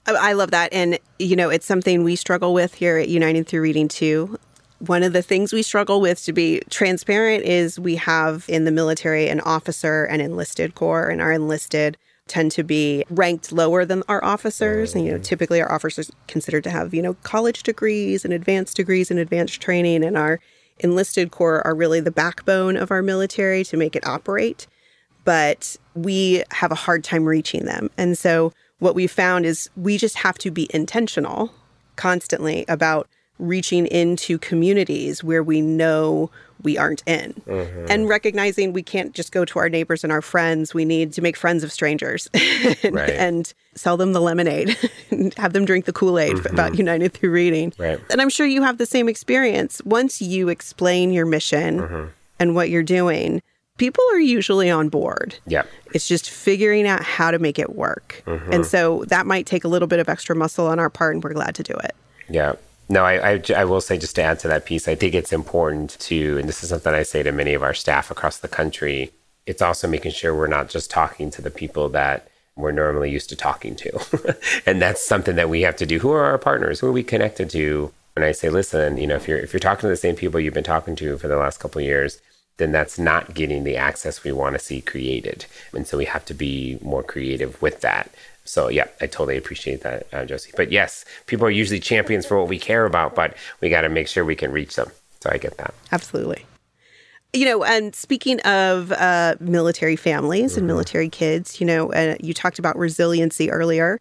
I 0.07 0.35
love 0.35 0.53
that. 0.53 0.73
And, 0.73 0.99
you 1.19 1.37
know, 1.37 1.51
it's 1.51 1.67
something 1.67 2.05
we 2.05 2.17
struggle 2.17 2.55
with 2.55 2.75
here 2.75 2.97
at 2.97 3.09
United 3.09 3.47
Through 3.47 3.63
Reading 3.63 3.89
too. 3.89 4.39
One 4.79 5.03
of 5.03 5.13
the 5.13 5.23
things 5.23 5.53
we 5.53 5.63
struggle 5.63 6.01
with, 6.01 6.23
to 6.25 6.33
be 6.33 6.61
transparent, 6.71 7.45
is 7.45 7.81
we 7.81 7.97
have 7.97 8.45
in 8.49 8.65
the 8.65 8.71
military 8.71 9.29
an 9.29 9.41
officer 9.41 10.05
and 10.05 10.21
enlisted 10.21 10.75
corps, 10.75 11.09
and 11.09 11.21
our 11.21 11.33
enlisted 11.33 11.97
tend 12.29 12.53
to 12.53 12.63
be 12.63 13.05
ranked 13.09 13.53
lower 13.53 13.85
than 13.85 14.03
our 14.09 14.23
officers. 14.23 14.95
And, 14.95 15.05
you 15.05 15.13
know, 15.13 15.19
typically 15.19 15.63
our 15.63 15.73
officers 15.73 16.11
considered 16.27 16.65
to 16.65 16.71
have, 16.71 16.93
you 16.93 17.01
know, 17.01 17.15
college 17.23 17.63
degrees 17.63 18.25
and 18.25 18.35
advanced 18.35 18.77
degrees 18.77 19.11
and 19.11 19.19
advanced 19.19 19.61
training, 19.61 20.05
and 20.05 20.19
our 20.19 20.41
enlisted 20.79 21.31
corps 21.31 21.67
are 21.67 21.75
really 21.75 22.01
the 22.01 22.11
backbone 22.11 22.77
of 22.77 22.91
our 22.91 23.03
military 23.03 23.65
to 23.65 23.77
make 23.77 23.97
it 23.97 24.07
operate. 24.07 24.67
But 25.25 25.77
we 25.95 26.45
have 26.51 26.71
a 26.71 26.77
hard 26.77 27.03
time 27.03 27.25
reaching 27.25 27.65
them. 27.65 27.91
And 27.97 28.19
so 28.19 28.53
what 28.79 28.95
we 28.95 29.07
found 29.07 29.47
is 29.47 29.71
we 29.77 29.99
just 29.99 30.17
have 30.19 30.39
to 30.39 30.51
be 30.51 30.69
intentional 30.73 31.53
constantly 31.97 32.65
about 32.69 33.09
reaching 33.39 33.87
into 33.87 34.39
communities 34.39 35.23
where 35.23 35.43
we 35.43 35.61
know 35.61 36.31
we 36.63 36.79
aren't 36.79 37.03
in 37.07 37.35
mm-hmm. 37.47 37.87
and 37.91 38.09
recognizing 38.09 38.73
we 38.73 38.83
can't 38.83 39.13
just 39.13 39.31
go 39.31 39.45
to 39.45 39.59
our 39.59 39.69
neighbors 39.69 40.03
and 40.03 40.13
our 40.13 40.23
friends 40.23 40.73
we 40.73 40.85
need 40.87 41.13
to 41.13 41.21
make 41.21 41.37
friends 41.37 41.63
of 41.63 41.71
strangers 41.71 42.29
and, 42.83 42.95
right. 42.95 43.11
and, 43.11 43.53
sell 43.75 43.99
them 43.99 44.15
the 44.15 44.21
lemonade 44.23 44.75
and 45.11 45.35
have 45.37 45.53
them 45.53 45.67
drink 45.67 45.85
the 45.85 45.93
kool-aid 45.93 46.37
mm-hmm. 46.37 46.55
about 46.55 46.79
united 46.79 47.13
through 47.13 47.31
reading 47.31 47.71
right. 47.77 48.01
and 48.11 48.23
i'm 48.23 48.31
sure 48.31 48.47
you 48.47 48.63
have 48.63 48.79
the 48.79 48.87
same 48.87 49.07
experience 49.07 49.83
once 49.85 50.23
you 50.23 50.49
explain 50.49 51.13
your 51.13 51.27
mission 51.27 51.81
mm-hmm. 51.81 52.07
and 52.39 52.55
what 52.55 52.71
you're 52.71 52.83
doing 52.83 53.43
people 53.77 54.05
are 54.13 54.21
usually 54.21 54.71
on 54.71 54.89
board. 54.89 55.37
Yeah. 55.47 55.65
It's 55.93 56.09
just 56.09 56.31
figuring 56.31 56.87
out 56.87 57.03
how 57.03 57.31
to 57.31 57.39
make 57.39 57.59
it 57.59 57.75
work. 57.75 58.23
Mm-hmm. 58.27 58.53
And 58.53 58.67
so 58.67 59.05
that 59.09 59.27
might 59.27 59.47
take 59.47 59.65
a 59.65 59.69
little 59.69 59.89
bit 59.89 59.99
of 59.99 60.09
extra 60.09 60.35
muscle 60.35 60.67
on 60.67 60.79
our 60.79 60.91
part, 60.91 61.15
and 61.15 61.25
we're 61.25 61.33
glad 61.33 61.55
to 61.57 61.63
do 61.63 61.75
it. 61.75 61.95
Yeah. 62.29 62.55
No, 62.89 63.05
I, 63.05 63.33
I, 63.33 63.43
I, 63.57 63.65
will 63.65 63.81
say 63.81 63.99
just 63.99 64.15
to 64.15 64.23
add 64.23 64.39
to 64.41 64.49
that 64.49 64.65
piece, 64.65 64.87
I 64.87 64.95
think 64.95 65.15
it's 65.15 65.33
important 65.33 65.99
to, 66.01 66.39
and 66.39 66.49
this 66.49 66.63
is 66.63 66.69
something 66.69 66.95
I 66.95 67.03
say 67.03 67.23
to 67.25 67.33
many 67.33 67.53
of 67.53 67.65
our 67.65 67.75
staff 67.75 68.13
across 68.13 68.39
the 68.39 68.49
country, 68.49 69.11
it's 69.45 69.61
also 69.61 69.89
making 69.89 70.13
sure 70.13 70.35
we're 70.35 70.47
not 70.47 70.69
just 70.69 70.89
talking 70.91 71.31
to 71.33 71.43
the 71.43 71.51
people 71.51 71.89
that 71.91 72.29
we're 72.55 72.73
normally 72.73 73.11
used 73.11 73.29
to 73.31 73.37
talking 73.37 73.75
to. 73.77 74.37
and 74.67 74.81
that's 74.81 75.07
something 75.07 75.35
that 75.37 75.49
we 75.49 75.63
have 75.63 75.77
to 75.77 75.87
do. 75.87 75.99
Who 75.99 76.11
are 76.13 76.25
our 76.25 76.39
partners? 76.39 76.81
Who 76.81 76.87
are 76.87 76.93
we 76.93 77.03
connected 77.03 77.51
to? 77.51 77.93
And 78.15 78.25
I 78.25 78.33
say, 78.33 78.49
listen, 78.49 78.97
you 78.97 79.07
know, 79.07 79.17
if 79.17 79.29
you're 79.29 79.39
if 79.39 79.53
you're 79.53 79.61
talking 79.61 79.83
to 79.83 79.89
the 79.89 79.97
same 79.97 80.17
people 80.17 80.41
you've 80.41 80.55
been 80.55 80.65
talking 80.65 80.97
to 80.97 81.19
for 81.19 81.29
the 81.29 81.37
last 81.37 81.59
couple 81.59 81.81
of 81.81 81.85
years, 81.85 82.21
then 82.59 82.73
that's 82.73 82.99
not 82.99 83.35
getting 83.35 83.65
the 83.65 83.77
access 83.77 84.25
we 84.25 84.33
want 84.33 84.55
to 84.55 84.59
see 84.59 84.81
created. 84.81 85.47
And 85.73 85.87
so 85.87 85.99
we 85.99 86.07
have 86.07 86.25
to 86.27 86.35
be 86.35 86.79
more 86.83 87.03
creative 87.03 87.61
with 87.61 87.81
that. 87.83 88.11
So 88.45 88.69
yeah, 88.69 88.87
I 89.01 89.07
totally 89.07 89.37
appreciate 89.37 89.83
that, 89.83 90.07
uh, 90.13 90.25
Josie. 90.25 90.53
But 90.57 90.73
yes, 90.73 91.05
people 91.27 91.47
are 91.47 91.51
usually 91.51 91.81
champions 91.81 92.25
for 92.25 92.39
what 92.39 92.49
we 92.49 92.59
care 92.59 92.87
about, 92.87 93.15
but 93.15 93.37
we 93.61 93.69
got 93.69 93.83
to 93.83 93.89
make 93.89 94.09
sure 94.09 94.25
we 94.25 94.37
can 94.37 94.53
reach 94.53 94.77
them. 94.77 94.91
So 95.21 95.31
I 95.31 95.39
get 95.39 95.57
that. 95.59 95.75
Absolutely. 95.93 96.47
You 97.33 97.45
know, 97.45 97.65
and 97.65 97.95
speaking 97.95 98.41
of 98.43 98.93
uh, 98.93 99.35
military 99.41 99.97
families 99.97 100.53
mm-hmm. 100.53 100.61
and 100.61 100.67
military 100.67 101.09
kids, 101.09 101.61
you 101.61 101.67
know, 101.67 101.93
uh, 101.93 102.17
you 102.21 102.33
talked 102.33 102.59
about 102.59 102.79
resiliency 102.79 103.51
earlier 103.51 104.01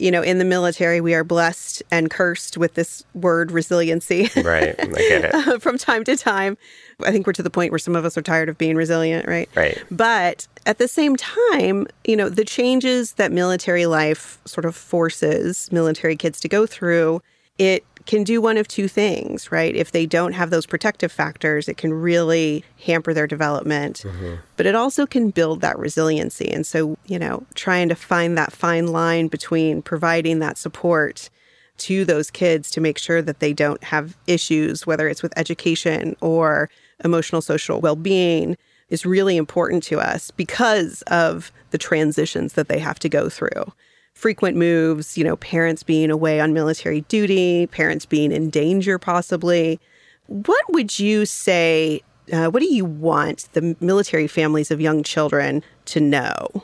you 0.00 0.10
know, 0.10 0.22
in 0.22 0.38
the 0.38 0.44
military, 0.44 1.00
we 1.00 1.14
are 1.14 1.22
blessed 1.22 1.82
and 1.90 2.10
cursed 2.10 2.56
with 2.56 2.74
this 2.74 3.04
word 3.14 3.52
resiliency. 3.52 4.30
Right. 4.36 4.74
I 4.78 4.86
get 4.86 5.24
it. 5.26 5.34
Uh, 5.34 5.58
from 5.58 5.76
time 5.78 6.04
to 6.04 6.16
time. 6.16 6.56
I 7.04 7.10
think 7.12 7.26
we're 7.26 7.34
to 7.34 7.42
the 7.42 7.50
point 7.50 7.70
where 7.70 7.78
some 7.78 7.94
of 7.96 8.04
us 8.04 8.16
are 8.16 8.22
tired 8.22 8.48
of 8.48 8.58
being 8.58 8.76
resilient, 8.76 9.28
right? 9.28 9.48
Right. 9.54 9.82
But 9.90 10.48
at 10.66 10.78
the 10.78 10.88
same 10.88 11.16
time, 11.16 11.86
you 12.04 12.16
know, 12.16 12.28
the 12.28 12.44
changes 12.44 13.12
that 13.12 13.32
military 13.32 13.86
life 13.86 14.38
sort 14.44 14.64
of 14.64 14.74
forces 14.74 15.70
military 15.72 16.16
kids 16.16 16.40
to 16.40 16.48
go 16.48 16.66
through, 16.66 17.22
it 17.58 17.84
can 18.10 18.24
do 18.24 18.40
one 18.40 18.56
of 18.56 18.66
two 18.66 18.88
things, 18.88 19.52
right? 19.52 19.76
If 19.76 19.92
they 19.92 20.04
don't 20.04 20.32
have 20.32 20.50
those 20.50 20.66
protective 20.66 21.12
factors, 21.12 21.68
it 21.68 21.76
can 21.76 21.92
really 21.92 22.64
hamper 22.84 23.14
their 23.14 23.28
development, 23.28 24.02
mm-hmm. 24.04 24.34
but 24.56 24.66
it 24.66 24.74
also 24.74 25.06
can 25.06 25.30
build 25.30 25.60
that 25.60 25.78
resiliency. 25.78 26.50
And 26.50 26.66
so, 26.66 26.98
you 27.06 27.20
know, 27.20 27.46
trying 27.54 27.88
to 27.88 27.94
find 27.94 28.36
that 28.36 28.50
fine 28.52 28.88
line 28.88 29.28
between 29.28 29.80
providing 29.80 30.40
that 30.40 30.58
support 30.58 31.30
to 31.78 32.04
those 32.04 32.32
kids 32.32 32.72
to 32.72 32.80
make 32.80 32.98
sure 32.98 33.22
that 33.22 33.38
they 33.38 33.52
don't 33.52 33.84
have 33.84 34.16
issues, 34.26 34.88
whether 34.88 35.08
it's 35.08 35.22
with 35.22 35.32
education 35.36 36.16
or 36.20 36.68
emotional 37.04 37.40
social 37.40 37.80
well 37.80 37.94
being, 37.94 38.56
is 38.88 39.06
really 39.06 39.36
important 39.36 39.84
to 39.84 40.00
us 40.00 40.32
because 40.32 41.02
of 41.02 41.52
the 41.70 41.78
transitions 41.78 42.54
that 42.54 42.66
they 42.66 42.80
have 42.80 42.98
to 42.98 43.08
go 43.08 43.28
through 43.28 43.72
frequent 44.14 44.56
moves, 44.56 45.16
you 45.16 45.24
know, 45.24 45.36
parents 45.36 45.82
being 45.82 46.10
away 46.10 46.40
on 46.40 46.52
military 46.52 47.02
duty, 47.02 47.66
parents 47.68 48.06
being 48.06 48.32
in 48.32 48.50
danger 48.50 48.98
possibly. 48.98 49.80
What 50.26 50.64
would 50.72 50.98
you 50.98 51.26
say? 51.26 52.02
Uh, 52.32 52.48
what 52.48 52.60
do 52.60 52.72
you 52.72 52.84
want 52.84 53.48
the 53.54 53.76
military 53.80 54.28
families 54.28 54.70
of 54.70 54.80
young 54.80 55.02
children 55.02 55.62
to 55.86 56.00
know? 56.00 56.62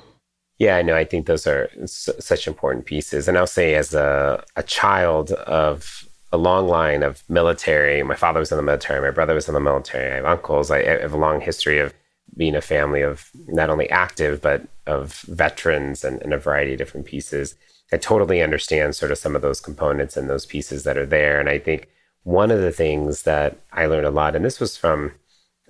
Yeah, 0.58 0.76
I 0.76 0.82
know. 0.82 0.96
I 0.96 1.04
think 1.04 1.26
those 1.26 1.46
are 1.46 1.68
s- 1.82 2.08
such 2.18 2.46
important 2.46 2.86
pieces. 2.86 3.28
And 3.28 3.36
I'll 3.36 3.46
say, 3.46 3.74
as 3.74 3.92
a, 3.92 4.42
a 4.54 4.62
child 4.62 5.32
of 5.32 6.06
a 6.32 6.38
long 6.38 6.66
line 6.66 7.02
of 7.02 7.22
military, 7.28 8.02
my 8.02 8.14
father 8.14 8.40
was 8.40 8.52
in 8.52 8.56
the 8.56 8.62
military, 8.62 9.00
my 9.00 9.10
brother 9.10 9.34
was 9.34 9.48
in 9.48 9.54
the 9.54 9.60
military, 9.60 10.12
I 10.12 10.16
have 10.16 10.24
uncles, 10.24 10.70
I, 10.70 10.78
I 10.78 11.00
have 11.00 11.12
a 11.12 11.18
long 11.18 11.40
history 11.40 11.78
of 11.78 11.94
being 12.36 12.54
a 12.54 12.60
family 12.60 13.02
of 13.02 13.30
not 13.48 13.70
only 13.70 13.88
active, 13.90 14.40
but 14.40 14.62
of 14.86 15.20
veterans 15.22 16.04
and, 16.04 16.20
and, 16.22 16.32
a 16.32 16.38
variety 16.38 16.72
of 16.72 16.78
different 16.78 17.06
pieces. 17.06 17.54
I 17.92 17.96
totally 17.96 18.42
understand 18.42 18.94
sort 18.94 19.10
of 19.10 19.18
some 19.18 19.34
of 19.34 19.42
those 19.42 19.60
components 19.60 20.16
and 20.16 20.28
those 20.28 20.46
pieces 20.46 20.84
that 20.84 20.98
are 20.98 21.06
there. 21.06 21.40
And 21.40 21.48
I 21.48 21.58
think 21.58 21.88
one 22.24 22.50
of 22.50 22.60
the 22.60 22.72
things 22.72 23.22
that 23.22 23.58
I 23.72 23.86
learned 23.86 24.06
a 24.06 24.10
lot, 24.10 24.36
and 24.36 24.44
this 24.44 24.60
was 24.60 24.76
from 24.76 25.12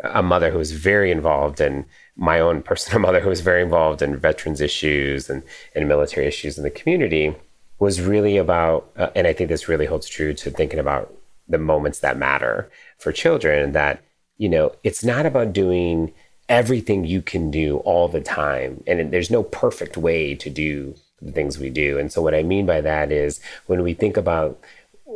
a 0.02 0.22
mother 0.22 0.50
who 0.50 0.58
was 0.58 0.72
very 0.72 1.10
involved 1.10 1.60
in 1.60 1.86
my 2.16 2.40
own 2.40 2.62
personal 2.62 2.98
mother 3.06 3.20
who 3.20 3.28
was 3.28 3.40
very 3.40 3.62
involved 3.62 4.02
in 4.02 4.16
veterans 4.16 4.60
issues 4.60 5.30
and, 5.30 5.42
and 5.74 5.88
military 5.88 6.26
issues 6.26 6.58
in 6.58 6.64
the 6.64 6.70
community 6.70 7.34
was 7.78 8.00
really 8.00 8.36
about 8.38 8.90
uh, 8.96 9.08
and 9.14 9.26
i 9.26 9.32
think 9.32 9.48
this 9.48 9.68
really 9.68 9.86
holds 9.86 10.08
true 10.08 10.32
to 10.32 10.50
thinking 10.50 10.78
about 10.78 11.14
the 11.48 11.58
moments 11.58 12.00
that 12.00 12.18
matter 12.18 12.70
for 12.98 13.12
children 13.12 13.72
that 13.72 14.02
you 14.38 14.48
know, 14.48 14.72
it's 14.84 15.04
not 15.04 15.26
about 15.26 15.52
doing 15.52 16.12
everything 16.48 17.04
you 17.04 17.22
can 17.22 17.50
do 17.50 17.78
all 17.78 18.08
the 18.08 18.20
time. 18.20 18.82
And 18.86 19.12
there's 19.12 19.30
no 19.30 19.42
perfect 19.42 19.96
way 19.96 20.34
to 20.36 20.50
do 20.50 20.94
the 21.20 21.32
things 21.32 21.58
we 21.58 21.70
do. 21.70 21.98
And 21.98 22.12
so, 22.12 22.22
what 22.22 22.34
I 22.34 22.42
mean 22.42 22.66
by 22.66 22.80
that 22.80 23.10
is 23.10 23.40
when 23.66 23.82
we 23.82 23.94
think 23.94 24.16
about 24.16 24.58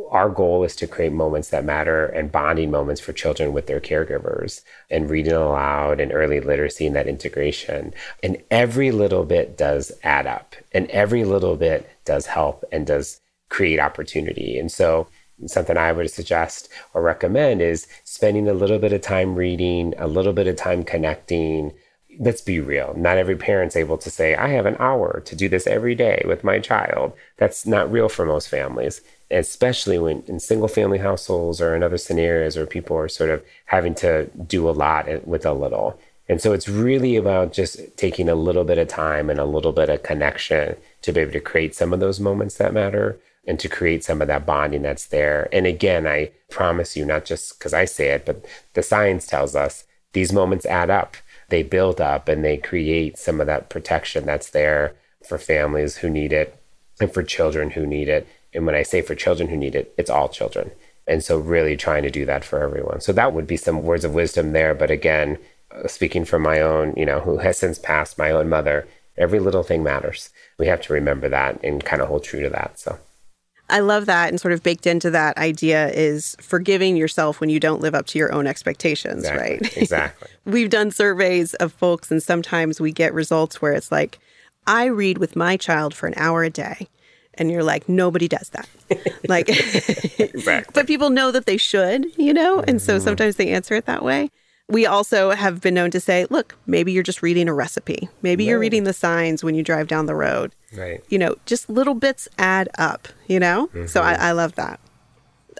our 0.09 0.29
goal 0.29 0.63
is 0.63 0.75
to 0.77 0.87
create 0.87 1.11
moments 1.11 1.49
that 1.49 1.65
matter 1.65 2.05
and 2.05 2.31
bonding 2.31 2.71
moments 2.71 3.01
for 3.01 3.13
children 3.13 3.53
with 3.53 3.67
their 3.67 3.79
caregivers 3.79 4.61
and 4.89 5.09
reading 5.09 5.33
aloud 5.33 5.99
and 5.99 6.13
early 6.13 6.39
literacy 6.39 6.87
and 6.87 6.95
that 6.95 7.07
integration. 7.07 7.93
And 8.23 8.41
every 8.49 8.91
little 8.91 9.25
bit 9.25 9.57
does 9.57 9.91
add 10.03 10.27
up 10.27 10.55
and 10.73 10.89
every 10.89 11.23
little 11.23 11.55
bit 11.55 11.89
does 12.05 12.25
help 12.25 12.63
and 12.71 12.87
does 12.87 13.19
create 13.49 13.79
opportunity. 13.79 14.57
And 14.57 14.71
so, 14.71 15.07
something 15.47 15.77
I 15.77 15.91
would 15.91 16.09
suggest 16.09 16.69
or 16.93 17.01
recommend 17.01 17.61
is 17.61 17.87
spending 18.03 18.47
a 18.47 18.53
little 18.53 18.79
bit 18.79 18.93
of 18.93 19.01
time 19.01 19.35
reading, 19.35 19.93
a 19.97 20.07
little 20.07 20.33
bit 20.33 20.47
of 20.47 20.55
time 20.55 20.83
connecting. 20.83 21.73
Let's 22.19 22.41
be 22.41 22.59
real. 22.59 22.93
Not 22.97 23.17
every 23.17 23.35
parent's 23.35 23.75
able 23.75 23.97
to 23.99 24.09
say, 24.09 24.35
I 24.35 24.49
have 24.49 24.65
an 24.65 24.75
hour 24.79 25.21
to 25.25 25.35
do 25.35 25.47
this 25.47 25.67
every 25.67 25.95
day 25.95 26.23
with 26.25 26.43
my 26.43 26.59
child. 26.59 27.13
That's 27.37 27.65
not 27.65 27.91
real 27.91 28.09
for 28.09 28.25
most 28.25 28.49
families, 28.49 29.01
especially 29.29 29.97
when 29.97 30.23
in 30.27 30.39
single 30.39 30.67
family 30.67 30.97
households 30.97 31.61
or 31.61 31.75
in 31.75 31.83
other 31.83 31.97
scenarios 31.97 32.57
where 32.57 32.65
people 32.65 32.97
are 32.97 33.09
sort 33.09 33.29
of 33.29 33.43
having 33.65 33.95
to 33.95 34.25
do 34.25 34.69
a 34.69 34.71
lot 34.71 35.25
with 35.25 35.45
a 35.45 35.53
little. 35.53 35.99
And 36.27 36.41
so 36.41 36.53
it's 36.53 36.69
really 36.69 37.15
about 37.15 37.51
just 37.51 37.97
taking 37.97 38.29
a 38.29 38.35
little 38.35 38.63
bit 38.63 38.77
of 38.77 38.87
time 38.87 39.29
and 39.29 39.39
a 39.39 39.45
little 39.45 39.73
bit 39.73 39.89
of 39.89 40.03
connection 40.03 40.77
to 41.01 41.11
be 41.11 41.21
able 41.21 41.33
to 41.33 41.39
create 41.39 41.75
some 41.75 41.91
of 41.93 41.99
those 41.99 42.19
moments 42.19 42.55
that 42.55 42.73
matter 42.73 43.19
and 43.45 43.59
to 43.59 43.67
create 43.67 44.03
some 44.03 44.21
of 44.21 44.27
that 44.27 44.45
bonding 44.45 44.83
that's 44.83 45.07
there. 45.07 45.49
And 45.51 45.65
again, 45.65 46.05
I 46.05 46.31
promise 46.49 46.95
you, 46.95 47.05
not 47.05 47.25
just 47.25 47.57
because 47.57 47.73
I 47.73 47.85
say 47.85 48.09
it, 48.09 48.25
but 48.25 48.45
the 48.73 48.83
science 48.83 49.25
tells 49.25 49.55
us 49.55 49.85
these 50.13 50.33
moments 50.33 50.65
add 50.65 50.89
up. 50.89 51.17
They 51.49 51.63
build 51.63 51.99
up 51.99 52.27
and 52.27 52.45
they 52.45 52.57
create 52.57 53.17
some 53.17 53.41
of 53.41 53.47
that 53.47 53.69
protection 53.69 54.25
that's 54.25 54.49
there 54.49 54.95
for 55.27 55.37
families 55.37 55.97
who 55.97 56.09
need 56.09 56.33
it 56.33 56.61
and 56.99 57.13
for 57.13 57.23
children 57.23 57.71
who 57.71 57.85
need 57.85 58.09
it. 58.09 58.27
And 58.53 58.65
when 58.65 58.75
I 58.75 58.83
say 58.83 59.01
for 59.01 59.15
children 59.15 59.49
who 59.49 59.57
need 59.57 59.75
it, 59.75 59.93
it's 59.97 60.09
all 60.09 60.29
children. 60.29 60.71
And 61.07 61.23
so, 61.23 61.37
really 61.39 61.75
trying 61.75 62.03
to 62.03 62.11
do 62.11 62.25
that 62.25 62.45
for 62.45 62.61
everyone. 62.61 63.01
So, 63.01 63.11
that 63.13 63.33
would 63.33 63.47
be 63.47 63.57
some 63.57 63.81
words 63.81 64.05
of 64.05 64.13
wisdom 64.13 64.51
there. 64.51 64.75
But 64.75 64.91
again, 64.91 65.39
speaking 65.87 66.25
from 66.25 66.43
my 66.43 66.61
own, 66.61 66.93
you 66.95 67.05
know, 67.05 67.21
who 67.21 67.37
has 67.39 67.57
since 67.57 67.79
passed, 67.79 68.17
my 68.17 68.31
own 68.31 68.49
mother, 68.49 68.87
every 69.17 69.39
little 69.39 69.63
thing 69.63 69.83
matters. 69.83 70.29
We 70.59 70.67
have 70.67 70.81
to 70.81 70.93
remember 70.93 71.27
that 71.29 71.59
and 71.63 71.83
kind 71.83 72.01
of 72.01 72.07
hold 72.07 72.23
true 72.23 72.41
to 72.43 72.49
that. 72.49 72.79
So, 72.79 72.99
I 73.71 73.79
love 73.79 74.05
that. 74.05 74.29
And 74.29 74.39
sort 74.39 74.53
of 74.53 74.61
baked 74.61 74.85
into 74.85 75.09
that 75.11 75.37
idea 75.37 75.89
is 75.89 76.35
forgiving 76.41 76.95
yourself 76.95 77.39
when 77.39 77.49
you 77.49 77.59
don't 77.59 77.81
live 77.81 77.95
up 77.95 78.05
to 78.07 78.19
your 78.19 78.31
own 78.33 78.47
expectations, 78.47 79.23
exactly. 79.23 79.57
right? 79.61 79.77
Exactly. 79.81 80.27
We've 80.45 80.69
done 80.69 80.91
surveys 80.91 81.53
of 81.55 81.73
folks, 81.73 82.11
and 82.11 82.21
sometimes 82.21 82.79
we 82.79 82.91
get 82.91 83.13
results 83.13 83.61
where 83.61 83.73
it's 83.73 83.91
like, 83.91 84.19
I 84.67 84.85
read 84.85 85.17
with 85.17 85.35
my 85.35 85.57
child 85.57 85.93
for 85.93 86.07
an 86.07 86.13
hour 86.17 86.43
a 86.43 86.49
day. 86.49 86.87
And 87.35 87.49
you're 87.49 87.63
like, 87.63 87.87
nobody 87.87 88.27
does 88.27 88.49
that. 88.49 88.69
like, 89.27 89.49
exactly. 90.19 90.71
but 90.73 90.85
people 90.85 91.09
know 91.09 91.31
that 91.31 91.45
they 91.45 91.57
should, 91.57 92.05
you 92.17 92.33
know? 92.33 92.59
And 92.59 92.81
so 92.81 92.95
mm-hmm. 92.95 93.03
sometimes 93.03 93.37
they 93.37 93.49
answer 93.49 93.73
it 93.75 93.85
that 93.85 94.03
way 94.03 94.29
we 94.71 94.85
also 94.85 95.31
have 95.31 95.61
been 95.61 95.73
known 95.73 95.91
to 95.91 95.99
say, 95.99 96.25
look, 96.29 96.55
maybe 96.65 96.91
you're 96.91 97.03
just 97.03 97.21
reading 97.21 97.49
a 97.49 97.53
recipe. 97.53 98.09
Maybe 98.21 98.45
you're 98.45 98.57
reading 98.57 98.85
the 98.85 98.93
signs 98.93 99.43
when 99.43 99.53
you 99.53 99.63
drive 99.63 99.87
down 99.87 100.05
the 100.05 100.15
road. 100.15 100.53
Right. 100.73 101.03
You 101.09 101.19
know, 101.19 101.35
just 101.45 101.69
little 101.69 101.93
bits 101.93 102.29
add 102.37 102.69
up, 102.77 103.09
you 103.27 103.39
know? 103.39 103.67
Mm-hmm. 103.67 103.87
So 103.87 104.01
I, 104.01 104.13
I 104.13 104.31
love 104.31 104.55
that. 104.55 104.79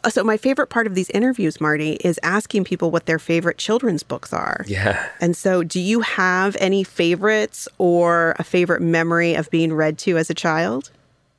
Uh, 0.04 0.10
so 0.10 0.24
my 0.24 0.38
favorite 0.38 0.68
part 0.68 0.88
of 0.88 0.96
these 0.96 1.10
interviews, 1.12 1.60
Marty, 1.60 1.94
is 1.96 2.20
asking 2.24 2.64
people 2.64 2.90
what 2.90 3.06
their 3.06 3.20
favorite 3.20 3.58
children's 3.58 4.02
books 4.02 4.32
are. 4.34 4.64
Yeah. 4.66 5.06
And 5.20 5.36
so 5.36 5.62
do 5.64 5.80
you 5.80 6.02
have 6.02 6.56
any 6.60 6.84
favorites 6.84 7.68
or 7.78 8.36
a 8.40 8.44
favorite 8.44 8.82
memory 8.82 9.36
of 9.36 9.50
being 9.52 9.74
read 9.74 9.98
to 10.00 10.18
as 10.18 10.30
a 10.30 10.34
child? 10.34 10.90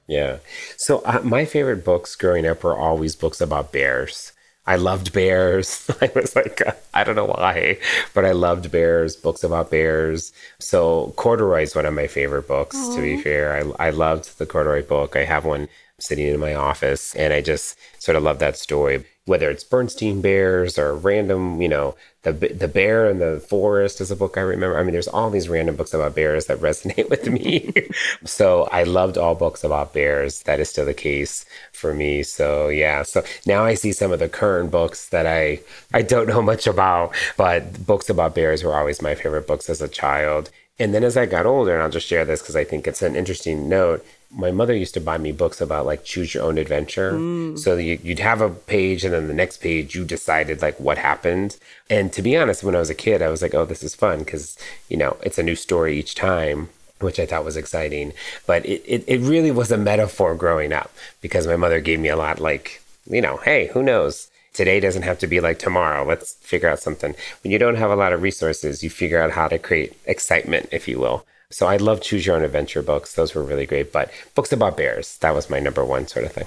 Yeah. 0.06 0.38
So 0.76 1.02
uh, 1.06 1.22
my 1.24 1.46
favorite 1.46 1.84
books 1.84 2.16
growing 2.16 2.46
up 2.46 2.62
were 2.62 2.76
always 2.76 3.16
books 3.16 3.40
about 3.40 3.72
bears. 3.72 4.31
I 4.66 4.76
loved 4.76 5.12
bears. 5.12 5.90
I 6.00 6.10
was 6.14 6.36
like, 6.36 6.62
uh, 6.66 6.72
I 6.94 7.04
don't 7.04 7.16
know 7.16 7.26
why, 7.26 7.78
but 8.14 8.24
I 8.24 8.32
loved 8.32 8.70
bears, 8.70 9.16
books 9.16 9.42
about 9.42 9.70
bears. 9.70 10.32
So 10.60 11.12
Corduroy 11.16 11.62
is 11.62 11.74
one 11.74 11.86
of 11.86 11.94
my 11.94 12.06
favorite 12.06 12.46
books, 12.46 12.76
Aww. 12.76 12.94
to 12.96 13.02
be 13.02 13.20
fair. 13.20 13.74
I, 13.78 13.88
I 13.88 13.90
loved 13.90 14.38
the 14.38 14.46
Corduroy 14.46 14.86
book. 14.86 15.16
I 15.16 15.24
have 15.24 15.44
one 15.44 15.68
sitting 16.02 16.26
in 16.26 16.40
my 16.40 16.54
office, 16.54 17.14
and 17.14 17.32
I 17.32 17.40
just 17.40 17.78
sort 17.98 18.16
of 18.16 18.22
love 18.22 18.38
that 18.40 18.56
story 18.56 19.04
whether 19.24 19.48
it's 19.50 19.62
Berenstain 19.62 20.20
Bears 20.20 20.78
or 20.78 20.96
random, 20.96 21.62
you 21.62 21.68
know, 21.68 21.94
the 22.22 22.32
the 22.32 22.68
Bear 22.68 23.08
in 23.08 23.18
the 23.18 23.40
Forest 23.40 24.00
is 24.00 24.10
a 24.10 24.16
book 24.16 24.36
I 24.36 24.40
remember. 24.40 24.78
I 24.78 24.82
mean, 24.82 24.92
there's 24.92 25.08
all 25.08 25.30
these 25.30 25.48
random 25.48 25.76
books 25.76 25.94
about 25.94 26.14
bears 26.14 26.46
that 26.46 26.58
resonate 26.68 27.08
with 27.08 27.28
me. 27.28 27.72
so 28.24 28.64
I 28.72 28.82
loved 28.82 29.18
all 29.18 29.34
books 29.34 29.64
about 29.64 29.92
bears. 29.92 30.42
That 30.42 30.60
is 30.60 30.70
still 30.70 30.86
the 30.86 30.94
case 30.94 31.44
for 31.72 31.94
me. 31.94 32.22
So 32.22 32.68
yeah. 32.68 33.02
So 33.02 33.22
now 33.46 33.64
I 33.64 33.74
see 33.74 33.92
some 33.92 34.12
of 34.12 34.18
the 34.18 34.28
current 34.28 34.70
books 34.70 35.08
that 35.10 35.26
I 35.26 35.60
I 35.94 36.02
don't 36.02 36.28
know 36.28 36.42
much 36.42 36.66
about, 36.66 37.14
but 37.36 37.86
books 37.86 38.10
about 38.10 38.34
bears 38.34 38.64
were 38.64 38.76
always 38.76 39.02
my 39.02 39.14
favorite 39.14 39.46
books 39.46 39.70
as 39.70 39.80
a 39.80 39.88
child. 39.88 40.50
And 40.78 40.94
then 40.94 41.04
as 41.04 41.16
I 41.16 41.26
got 41.26 41.46
older, 41.46 41.74
and 41.74 41.82
I'll 41.82 41.90
just 41.90 42.08
share 42.08 42.24
this 42.24 42.40
because 42.40 42.56
I 42.56 42.64
think 42.64 42.86
it's 42.86 43.02
an 43.02 43.14
interesting 43.14 43.68
note 43.68 44.04
my 44.34 44.50
mother 44.50 44.74
used 44.74 44.94
to 44.94 45.00
buy 45.00 45.18
me 45.18 45.30
books 45.30 45.60
about 45.60 45.86
like 45.86 46.04
choose 46.04 46.34
your 46.34 46.44
own 46.44 46.58
adventure. 46.58 47.12
Mm. 47.12 47.58
So 47.58 47.76
you, 47.76 47.98
would 48.04 48.18
have 48.18 48.40
a 48.40 48.50
page, 48.50 49.04
and 49.04 49.12
then 49.12 49.28
the 49.28 49.34
next 49.34 49.58
page 49.58 49.94
you 49.94 50.04
decided 50.04 50.62
like 50.62 50.78
what 50.80 50.98
happened. 50.98 51.56
And 51.90 52.12
to 52.12 52.22
be 52.22 52.36
honest, 52.36 52.64
when 52.64 52.74
I 52.74 52.78
was 52.78 52.90
a 52.90 52.94
kid, 52.94 53.22
I 53.22 53.28
was 53.28 53.42
like, 53.42 53.54
oh, 53.54 53.64
this 53.64 53.82
is 53.82 53.94
fun 53.94 54.20
because 54.20 54.56
you 54.88 54.96
know 54.96 55.16
it's 55.22 55.38
a 55.38 55.42
new 55.42 55.56
story 55.56 55.98
each 55.98 56.14
time, 56.14 56.70
which 57.00 57.20
I 57.20 57.26
thought 57.26 57.44
was 57.44 57.56
exciting. 57.56 58.12
But 58.46 58.64
it, 58.64 58.82
it 58.86 59.04
it 59.06 59.20
really 59.20 59.50
was 59.50 59.70
a 59.70 59.78
metaphor 59.78 60.34
growing 60.34 60.72
up 60.72 60.90
because 61.20 61.46
my 61.46 61.56
mother 61.56 61.80
gave 61.80 62.00
me 62.00 62.08
a 62.08 62.16
lot 62.16 62.40
like 62.40 62.82
you 63.08 63.20
know, 63.20 63.36
hey, 63.38 63.68
who 63.68 63.82
knows. 63.82 64.28
Today 64.54 64.80
doesn't 64.80 65.02
have 65.02 65.18
to 65.20 65.26
be 65.26 65.40
like 65.40 65.58
tomorrow. 65.58 66.04
Let's 66.06 66.34
figure 66.34 66.68
out 66.68 66.78
something. 66.78 67.14
When 67.42 67.52
you 67.52 67.58
don't 67.58 67.76
have 67.76 67.90
a 67.90 67.96
lot 67.96 68.12
of 68.12 68.20
resources, 68.20 68.82
you 68.82 68.90
figure 68.90 69.20
out 69.20 69.30
how 69.30 69.48
to 69.48 69.58
create 69.58 69.96
excitement, 70.04 70.68
if 70.70 70.86
you 70.86 70.98
will. 70.98 71.24
So 71.52 71.66
I 71.66 71.76
love 71.76 72.00
choose 72.00 72.26
your 72.26 72.36
own 72.36 72.42
adventure 72.42 72.82
books. 72.82 73.14
Those 73.14 73.34
were 73.34 73.42
really 73.42 73.66
great. 73.66 73.92
But 73.92 74.10
books 74.34 74.52
about 74.52 74.76
bears, 74.76 75.18
that 75.18 75.34
was 75.34 75.50
my 75.50 75.60
number 75.60 75.84
one 75.84 76.06
sort 76.06 76.24
of 76.24 76.32
thing. 76.32 76.46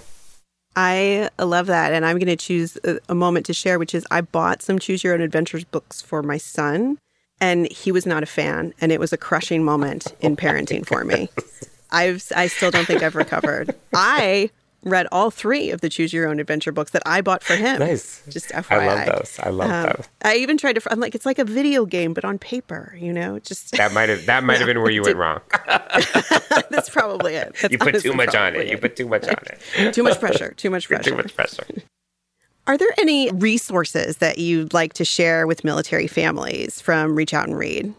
I 0.76 1.30
love 1.40 1.68
that. 1.68 1.94
And 1.94 2.06
I'm 2.06 2.18
going 2.18 2.28
to 2.28 2.36
choose 2.36 2.78
a, 2.84 3.00
a 3.08 3.16
moment 3.16 3.46
to 3.46 3.54
share, 3.54 3.80
which 3.80 3.96
is 3.96 4.06
I 4.12 4.22
bought 4.22 4.62
some 4.62 4.80
choose 4.80 5.04
your 5.04 5.14
own 5.14 5.22
adventures 5.22 5.64
books 5.64 6.02
for 6.02 6.22
my 6.22 6.38
son, 6.38 6.98
and 7.40 7.72
he 7.72 7.92
was 7.92 8.06
not 8.06 8.24
a 8.24 8.26
fan. 8.26 8.74
And 8.82 8.92
it 8.92 9.00
was 9.00 9.14
a 9.14 9.18
crushing 9.18 9.64
moment 9.64 10.14
in 10.20 10.36
parenting 10.36 10.86
for 10.86 11.04
me. 11.04 11.30
I've, 11.92 12.26
I 12.36 12.48
still 12.48 12.72
don't 12.72 12.86
think 12.86 13.04
I've 13.04 13.16
recovered. 13.16 13.74
I 13.94 14.50
read 14.86 15.08
all 15.12 15.32
three 15.32 15.72
of 15.72 15.82
the 15.82 15.90
Choose 15.90 16.14
Your 16.14 16.28
Own 16.28 16.40
Adventure 16.40 16.72
books 16.72 16.92
that 16.92 17.02
I 17.06 17.22
bought 17.22 17.44
for 17.44 17.56
him. 17.56 17.80
Nice. 17.80 18.22
Just 18.30 18.50
FYI. 18.50 18.72
I 18.72 18.88
love 18.88 19.06
those. 19.08 19.40
I 19.40 19.50
love 19.50 19.72
um, 19.72 19.84
those. 19.84 20.10
I 20.24 20.36
even 20.36 20.58
tried 20.58 20.74
to. 20.74 20.82
I'm 20.92 21.00
like, 21.00 21.16
it's 21.16 21.26
like 21.26 21.40
a 21.40 21.44
video 21.44 21.86
game, 21.86 22.14
but 22.14 22.24
on 22.24 22.40
paper. 22.40 22.96
You 22.98 23.12
know, 23.12 23.40
just 23.40 23.72
that 23.72 23.92
might 23.92 24.10
have 24.10 24.26
that 24.28 24.44
might 24.44 24.60
have 24.60 24.68
been 24.68 24.82
where 24.82 24.92
you 24.92 25.02
went 25.02 25.18
wrong. 25.18 25.42
That's 26.70 26.90
probably 26.90 27.36
it. 27.36 27.56
That's 27.62 27.72
you 27.72 27.78
put 27.78 28.00
too 28.00 28.14
much 28.14 28.36
on 28.36 28.56
it. 28.56 28.62
it. 28.62 28.70
You 28.70 28.78
put 28.78 28.96
too 28.96 29.08
much 29.08 29.28
on 29.28 29.36
it. 29.76 29.94
too 29.94 30.04
much 30.04 30.20
pressure. 30.20 30.54
Too 30.56 30.70
much 30.70 30.88
pressure. 30.88 31.10
too 31.10 31.16
much 31.18 31.36
pressure. 31.36 31.66
Are 32.68 32.78
there 32.78 32.94
any 32.98 33.32
resources 33.32 34.18
that 34.18 34.40
you'd 34.40 34.74
like 34.74 34.94
to 34.94 35.06
share 35.06 35.46
with 35.46 35.64
military 35.64 36.08
families 36.08 36.82
from 36.82 37.16
Reach 37.16 37.34
Out 37.34 37.48
and 37.48 37.58
Read? 37.58 37.94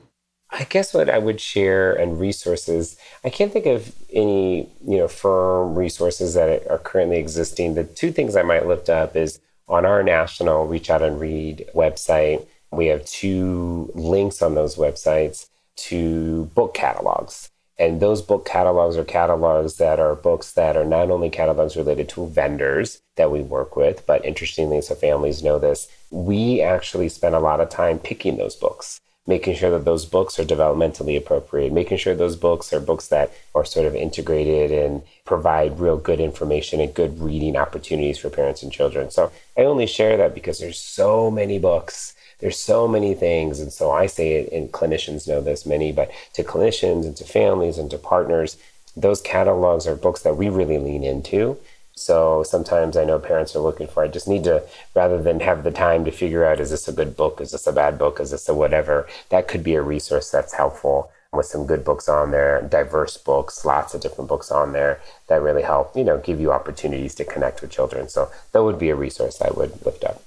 I 0.51 0.65
guess 0.65 0.95
what 0.95 1.11
I 1.11 1.19
would 1.19 1.41
share 1.41 1.93
and 1.95 2.21
resources, 2.21 2.97
I 3.25 3.31
can't 3.31 3.53
think 3.53 3.67
of 3.67 3.93
any, 4.13 4.69
you 4.87 4.99
know, 4.99 5.09
firm 5.09 5.75
resources 5.75 6.35
that 6.35 6.67
are 6.69 6.79
currently 6.79 7.19
existing. 7.19 7.75
The 7.75 7.85
two 7.85 8.13
things 8.13 8.37
I 8.37 8.43
might 8.43 8.67
lift 8.67 8.89
up 8.89 9.17
is 9.17 9.41
on 9.69 9.85
our 9.85 10.03
national 10.03 10.67
Reach 10.67 10.89
Out 10.89 11.03
and 11.03 11.21
Read 11.21 11.69
website, 11.75 12.47
we 12.71 12.87
have 12.87 13.05
two 13.05 13.91
links 13.95 14.41
on 14.43 14.55
those 14.55 14.77
websites 14.77 15.49
to 15.77 16.45
book 16.55 16.75
catalogs. 16.75 17.51
And 17.79 18.01
those 18.01 18.23
book 18.23 18.47
catalogs 18.47 18.97
are 18.97 19.05
catalogs 19.05 19.77
that 19.77 20.01
are 20.01 20.15
books 20.15 20.53
that 20.53 20.77
are 20.77 20.85
not 20.85 21.11
only 21.11 21.29
catalogs 21.29 21.77
related 21.77 22.09
to 22.11 22.27
vendors 22.27 23.03
that 23.17 23.31
we 23.31 23.43
work 23.43 23.77
with, 23.77 24.07
but 24.07 24.25
interestingly, 24.25 24.81
so 24.81 24.95
families 24.95 25.43
know 25.43 25.59
this, 25.59 25.89
we 26.11 26.63
actually 26.63 27.09
spend 27.09 27.35
a 27.35 27.41
lot 27.41 27.61
of 27.61 27.69
time 27.69 27.99
picking 27.99 28.37
those 28.39 28.57
books 28.57 29.01
making 29.27 29.57
sure 29.57 29.71
that 29.71 29.85
those 29.85 30.05
books 30.05 30.39
are 30.39 30.45
developmentally 30.45 31.17
appropriate, 31.17 31.73
making 31.73 31.99
sure 31.99 32.15
those 32.15 32.37
books 32.37 32.73
are 32.73 32.81
books 32.81 33.09
that 33.09 33.33
are 33.55 33.65
sort 33.65 33.87
of 33.87 33.95
integrated 33.95 34.71
and 34.71 35.03
provide 35.25 35.81
real 35.81 35.97
good 35.97 36.21
information 36.21 36.81
and 36.81 36.95
good 36.95 37.19
reading 37.21 37.57
opportunities 37.57 38.19
for 38.19 38.31
parents 38.31 38.63
and 38.63 38.73
children. 38.73 39.11
So 39.11 39.33
I 39.57 39.63
only 39.63 39.87
share 39.87 40.17
that 40.17 40.35
because 40.35 40.59
there's 40.59 40.79
so 40.79 41.31
many 41.31 41.59
books. 41.59 42.15
There's 42.39 42.59
so 42.59 42.87
many 42.87 43.15
things. 43.15 43.59
And 43.61 43.73
so 43.73 43.91
I 43.91 44.07
say 44.07 44.35
it, 44.35 44.53
and 44.53 44.71
clinicians 44.71 45.27
know 45.27 45.41
this, 45.41 45.67
many, 45.67 45.91
but 45.91 46.11
to 46.35 46.45
clinicians 46.45 47.05
and 47.05 47.17
to 47.17 47.25
families 47.25 47.79
and 47.79 47.91
to 47.91 47.99
partners, 47.99 48.57
those 48.97 49.21
catalogs 49.21 49.87
are 49.87 49.97
books 49.97 50.23
that 50.23 50.37
we 50.37 50.49
really 50.49 50.79
lean 50.79 51.03
into 51.03 51.59
So 51.97 52.43
sometimes 52.43 52.97
I 52.97 53.05
know 53.05 53.19
parents 53.19 53.57
are 53.57 53.61
looking 53.61 53.87
for, 53.87 54.05
I 54.05 54.09
just 54.09 54.29
need 54.29 54.45
to, 54.45 54.63
rather 54.95 55.21
than 55.21 55.41
have 55.41 55.65
the 55.65 55.71
time 55.71 56.05
to 56.05 56.11
figure 56.11 56.45
out, 56.45 56.61
is 56.61 56.71
this 56.71 56.89
a 56.89 56.93
good 56.93 57.17
book? 57.17 57.41
Is 57.41 57.53
this 57.53 57.67
a 57.67 57.73
bad 57.73 57.99
book? 57.99 58.21
Is 58.21 58.31
this 58.31 58.49
a 58.49 58.55
whatever? 58.55 59.09
That 59.31 59.49
could 59.49 59.65
be 59.65 59.75
a 59.75 59.83
resource 59.83 60.31
that's 60.31 60.53
helpful 60.53 61.11
with 61.33 61.47
some 61.47 61.67
good 61.67 61.85
books 61.85 62.09
on 62.09 62.31
there, 62.31 62.63
diverse 62.63 63.17
books, 63.17 63.65
lots 63.65 63.95
of 63.95 64.03
different 64.03 64.29
books 64.29 64.51
on 64.51 64.73
there 64.73 65.01
that 65.29 65.43
really 65.43 65.63
help, 65.63 65.97
you 65.97 66.05
know, 66.05 66.19
give 66.19 66.39
you 66.39 66.53
opportunities 66.53 67.15
to 67.15 67.25
connect 67.25 67.63
with 67.63 67.71
children. 67.71 68.09
So 68.09 68.31
that 68.53 68.63
would 68.63 68.79
be 68.79 68.91
a 68.91 68.95
resource 68.95 69.41
I 69.41 69.51
would 69.51 69.85
lift 69.85 70.05
up. 70.05 70.23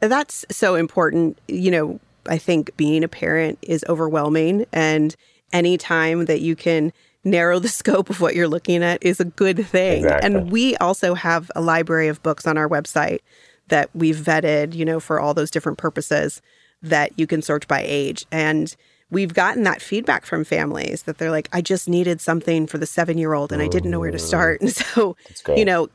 That's 0.00 0.44
so 0.50 0.74
important. 0.74 1.38
You 1.48 1.70
know, 1.70 2.00
I 2.26 2.36
think 2.36 2.76
being 2.76 3.02
a 3.02 3.08
parent 3.08 3.58
is 3.62 3.84
overwhelming 3.88 4.66
and 4.72 5.16
any 5.52 5.78
time 5.78 6.26
that 6.26 6.40
you 6.40 6.54
can 6.54 6.92
narrow 7.24 7.58
the 7.58 7.68
scope 7.80 8.10
of 8.10 8.20
what 8.20 8.34
you're 8.34 8.48
looking 8.48 8.82
at 8.82 9.02
is 9.02 9.20
a 9.20 9.24
good 9.24 9.66
thing. 9.66 10.04
Exactly. 10.04 10.26
And 10.26 10.50
we 10.50 10.76
also 10.76 11.14
have 11.14 11.50
a 11.54 11.60
library 11.60 12.08
of 12.08 12.22
books 12.22 12.46
on 12.46 12.56
our 12.58 12.68
website 12.68 13.20
that 13.68 13.90
we've 13.94 14.16
vetted, 14.16 14.74
you 14.74 14.84
know, 14.84 15.00
for 15.00 15.20
all 15.20 15.34
those 15.34 15.50
different 15.50 15.78
purposes 15.78 16.42
that 16.82 17.12
you 17.16 17.26
can 17.26 17.42
search 17.42 17.68
by 17.68 17.82
age. 17.84 18.26
And 18.32 18.74
we've 19.10 19.34
gotten 19.34 19.62
that 19.62 19.80
feedback 19.80 20.26
from 20.26 20.42
families 20.42 21.04
that 21.04 21.18
they're 21.18 21.30
like, 21.30 21.48
I 21.52 21.60
just 21.60 21.88
needed 21.88 22.20
something 22.20 22.66
for 22.66 22.78
the 22.78 22.86
seven 22.86 23.18
year 23.18 23.34
old 23.34 23.52
and 23.52 23.62
I 23.62 23.68
didn't 23.68 23.90
know 23.90 24.00
where 24.00 24.10
to 24.10 24.16
mm. 24.16 24.20
start. 24.20 24.60
And 24.62 24.72
so, 24.72 25.16
you 25.54 25.64
know, 25.64 25.88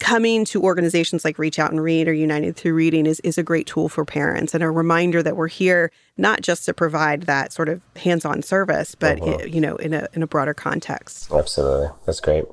coming 0.00 0.44
to 0.46 0.62
organizations 0.62 1.24
like 1.24 1.38
Reach 1.38 1.58
Out 1.58 1.70
and 1.70 1.82
Read 1.82 2.08
or 2.08 2.12
United 2.12 2.56
Through 2.56 2.74
Reading 2.74 3.06
is, 3.06 3.20
is 3.20 3.38
a 3.38 3.42
great 3.42 3.66
tool 3.66 3.88
for 3.88 4.04
parents 4.04 4.54
and 4.54 4.64
a 4.64 4.70
reminder 4.70 5.22
that 5.22 5.36
we're 5.36 5.48
here 5.48 5.92
not 6.16 6.40
just 6.40 6.64
to 6.64 6.74
provide 6.74 7.22
that 7.22 7.52
sort 7.52 7.68
of 7.68 7.80
hands-on 7.96 8.42
service, 8.42 8.94
but 8.94 9.20
uh-huh. 9.20 9.44
you 9.44 9.60
know, 9.60 9.76
in 9.76 9.94
a 9.94 10.08
in 10.14 10.22
a 10.22 10.26
broader 10.26 10.54
context. 10.54 11.30
Absolutely, 11.30 11.88
that's 12.06 12.20
great. 12.20 12.44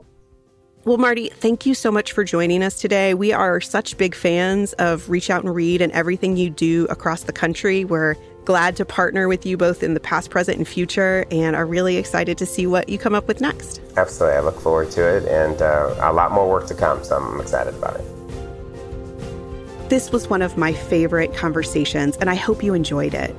Well, 0.86 0.98
Marty, 0.98 1.28
thank 1.28 1.66
you 1.66 1.74
so 1.74 1.92
much 1.92 2.14
for 2.14 2.24
joining 2.24 2.64
us 2.64 2.80
today. 2.80 3.14
We 3.14 3.34
are 3.34 3.60
such 3.60 3.98
big 3.98 4.16
fans 4.16 4.72
of 4.74 5.10
Reach 5.10 5.30
Out 5.30 5.44
and 5.44 5.54
Read 5.54 5.82
and 5.82 5.92
everything 5.92 6.38
you 6.38 6.50
do 6.50 6.86
across 6.90 7.24
the 7.24 7.34
country. 7.34 7.84
We're 7.84 8.16
glad 8.48 8.78
to 8.78 8.86
partner 8.86 9.28
with 9.28 9.46
you 9.46 9.58
both 9.58 9.84
in 9.84 9.94
the 9.94 10.00
past, 10.00 10.30
present, 10.30 10.58
and 10.58 10.66
future, 10.66 11.26
and 11.32 11.54
are 11.54 11.66
really 11.66 11.98
excited 11.98 12.38
to 12.38 12.46
see 12.46 12.66
what 12.66 12.88
you 12.88 12.98
come 12.98 13.14
up 13.14 13.28
with 13.28 13.42
next. 13.42 13.82
Absolutely. 13.98 14.38
I 14.38 14.40
look 14.40 14.58
forward 14.62 14.90
to 14.92 15.06
it, 15.06 15.26
and 15.26 15.62
uh, 15.62 15.94
a 16.00 16.14
lot 16.14 16.32
more 16.32 16.50
work 16.50 16.66
to 16.68 16.74
come, 16.74 17.04
so 17.04 17.18
I'm 17.18 17.42
excited 17.42 17.76
about 17.76 18.00
it. 18.00 19.90
This 19.90 20.14
was 20.14 20.30
one 20.30 20.42
of 20.42 20.56
my 20.56 20.72
favorite 20.72 21.36
conversations, 21.36 22.16
and 22.16 22.30
I 22.30 22.36
hope 22.36 22.64
you 22.64 22.74
enjoyed 22.74 23.14
it. 23.14 23.32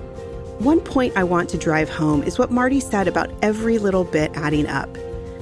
One 0.59 0.79
point 0.79 1.17
I 1.17 1.25
want 1.25 1.49
to 1.51 1.57
drive 1.57 1.89
home 1.89 2.23
is 2.23 2.39
what 2.39 2.51
Marty 2.51 2.79
said 2.79 3.09
about 3.09 3.31
every 3.41 3.79
little 3.79 4.05
bit 4.05 4.31
adding 4.35 4.67
up. 4.67 4.95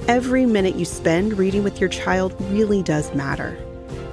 Every 0.07 0.45
minute 0.45 0.75
you 0.75 0.85
spend 0.85 1.37
reading 1.37 1.65
with 1.65 1.81
your 1.81 1.89
child 1.89 2.33
really 2.51 2.81
does 2.83 3.13
matter. 3.13 3.57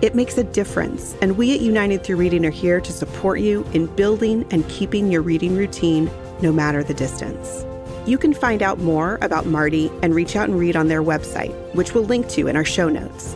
It 0.04 0.14
makes 0.14 0.36
a 0.36 0.44
difference, 0.44 1.16
and 1.22 1.38
we 1.38 1.54
at 1.54 1.62
United 1.62 2.04
Through 2.04 2.16
Reading 2.16 2.44
are 2.44 2.50
here 2.50 2.78
to 2.78 2.92
support 2.92 3.40
you 3.40 3.66
in 3.72 3.86
building 3.86 4.44
and 4.50 4.68
keeping 4.68 5.10
your 5.10 5.22
reading 5.22 5.56
routine 5.56 6.10
no 6.42 6.52
matter 6.52 6.84
the 6.84 6.92
distance. 6.92 7.64
You 8.04 8.18
can 8.18 8.34
find 8.34 8.62
out 8.62 8.80
more 8.80 9.18
about 9.22 9.46
Marty 9.46 9.90
and 10.02 10.14
reach 10.14 10.36
out 10.36 10.50
and 10.50 10.58
read 10.58 10.76
on 10.76 10.88
their 10.88 11.02
website, 11.02 11.54
which 11.74 11.94
we'll 11.94 12.04
link 12.04 12.28
to 12.28 12.48
in 12.48 12.54
our 12.54 12.66
show 12.66 12.90
notes. 12.90 13.34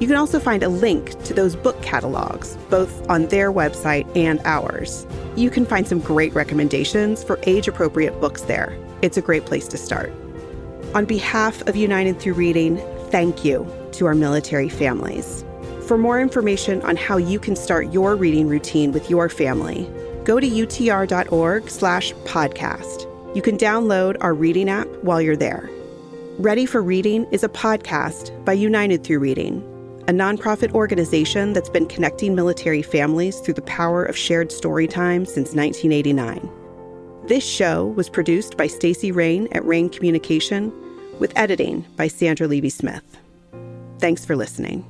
You 0.00 0.08
can 0.08 0.16
also 0.16 0.40
find 0.40 0.64
a 0.64 0.68
link 0.68 1.22
to 1.22 1.34
those 1.34 1.54
book 1.54 1.80
catalogs, 1.82 2.56
both 2.68 3.08
on 3.08 3.26
their 3.26 3.52
website 3.52 4.04
and 4.16 4.40
ours. 4.44 5.06
You 5.36 5.50
can 5.50 5.64
find 5.64 5.86
some 5.86 6.00
great 6.00 6.34
recommendations 6.34 7.22
for 7.22 7.38
age 7.44 7.68
appropriate 7.68 8.20
books 8.20 8.42
there. 8.42 8.76
It's 9.02 9.18
a 9.18 9.22
great 9.22 9.46
place 9.46 9.68
to 9.68 9.78
start. 9.78 10.12
On 10.96 11.04
behalf 11.04 11.62
of 11.68 11.76
United 11.76 12.18
Through 12.18 12.34
Reading, 12.34 12.78
thank 13.10 13.44
you 13.44 13.72
to 13.92 14.06
our 14.06 14.16
military 14.16 14.68
families. 14.68 15.44
For 15.88 15.96
more 15.96 16.20
information 16.20 16.82
on 16.82 16.96
how 16.96 17.16
you 17.16 17.38
can 17.40 17.56
start 17.56 17.94
your 17.94 18.14
reading 18.14 18.46
routine 18.46 18.92
with 18.92 19.08
your 19.08 19.30
family, 19.30 19.90
go 20.22 20.38
to 20.38 20.46
utr.org 20.46 21.70
slash 21.70 22.12
podcast. 22.26 23.06
You 23.34 23.40
can 23.40 23.56
download 23.56 24.18
our 24.20 24.34
reading 24.34 24.68
app 24.68 24.86
while 25.00 25.22
you're 25.22 25.34
there. 25.34 25.70
Ready 26.38 26.66
for 26.66 26.82
Reading 26.82 27.26
is 27.30 27.42
a 27.42 27.48
podcast 27.48 28.44
by 28.44 28.52
United 28.52 29.02
Through 29.02 29.20
Reading, 29.20 29.62
a 30.06 30.12
nonprofit 30.12 30.74
organization 30.74 31.54
that's 31.54 31.70
been 31.70 31.86
connecting 31.86 32.34
military 32.34 32.82
families 32.82 33.40
through 33.40 33.54
the 33.54 33.62
power 33.62 34.04
of 34.04 34.14
shared 34.14 34.52
story 34.52 34.86
time 34.86 35.24
since 35.24 35.54
1989. 35.54 36.50
This 37.28 37.48
show 37.48 37.86
was 37.86 38.10
produced 38.10 38.58
by 38.58 38.66
Stacy 38.66 39.10
Rain 39.10 39.48
at 39.52 39.64
Rain 39.64 39.88
Communication 39.88 40.70
with 41.18 41.32
editing 41.34 41.86
by 41.96 42.08
Sandra 42.08 42.46
Levy 42.46 42.68
Smith. 42.68 43.16
Thanks 44.00 44.26
for 44.26 44.36
listening. 44.36 44.84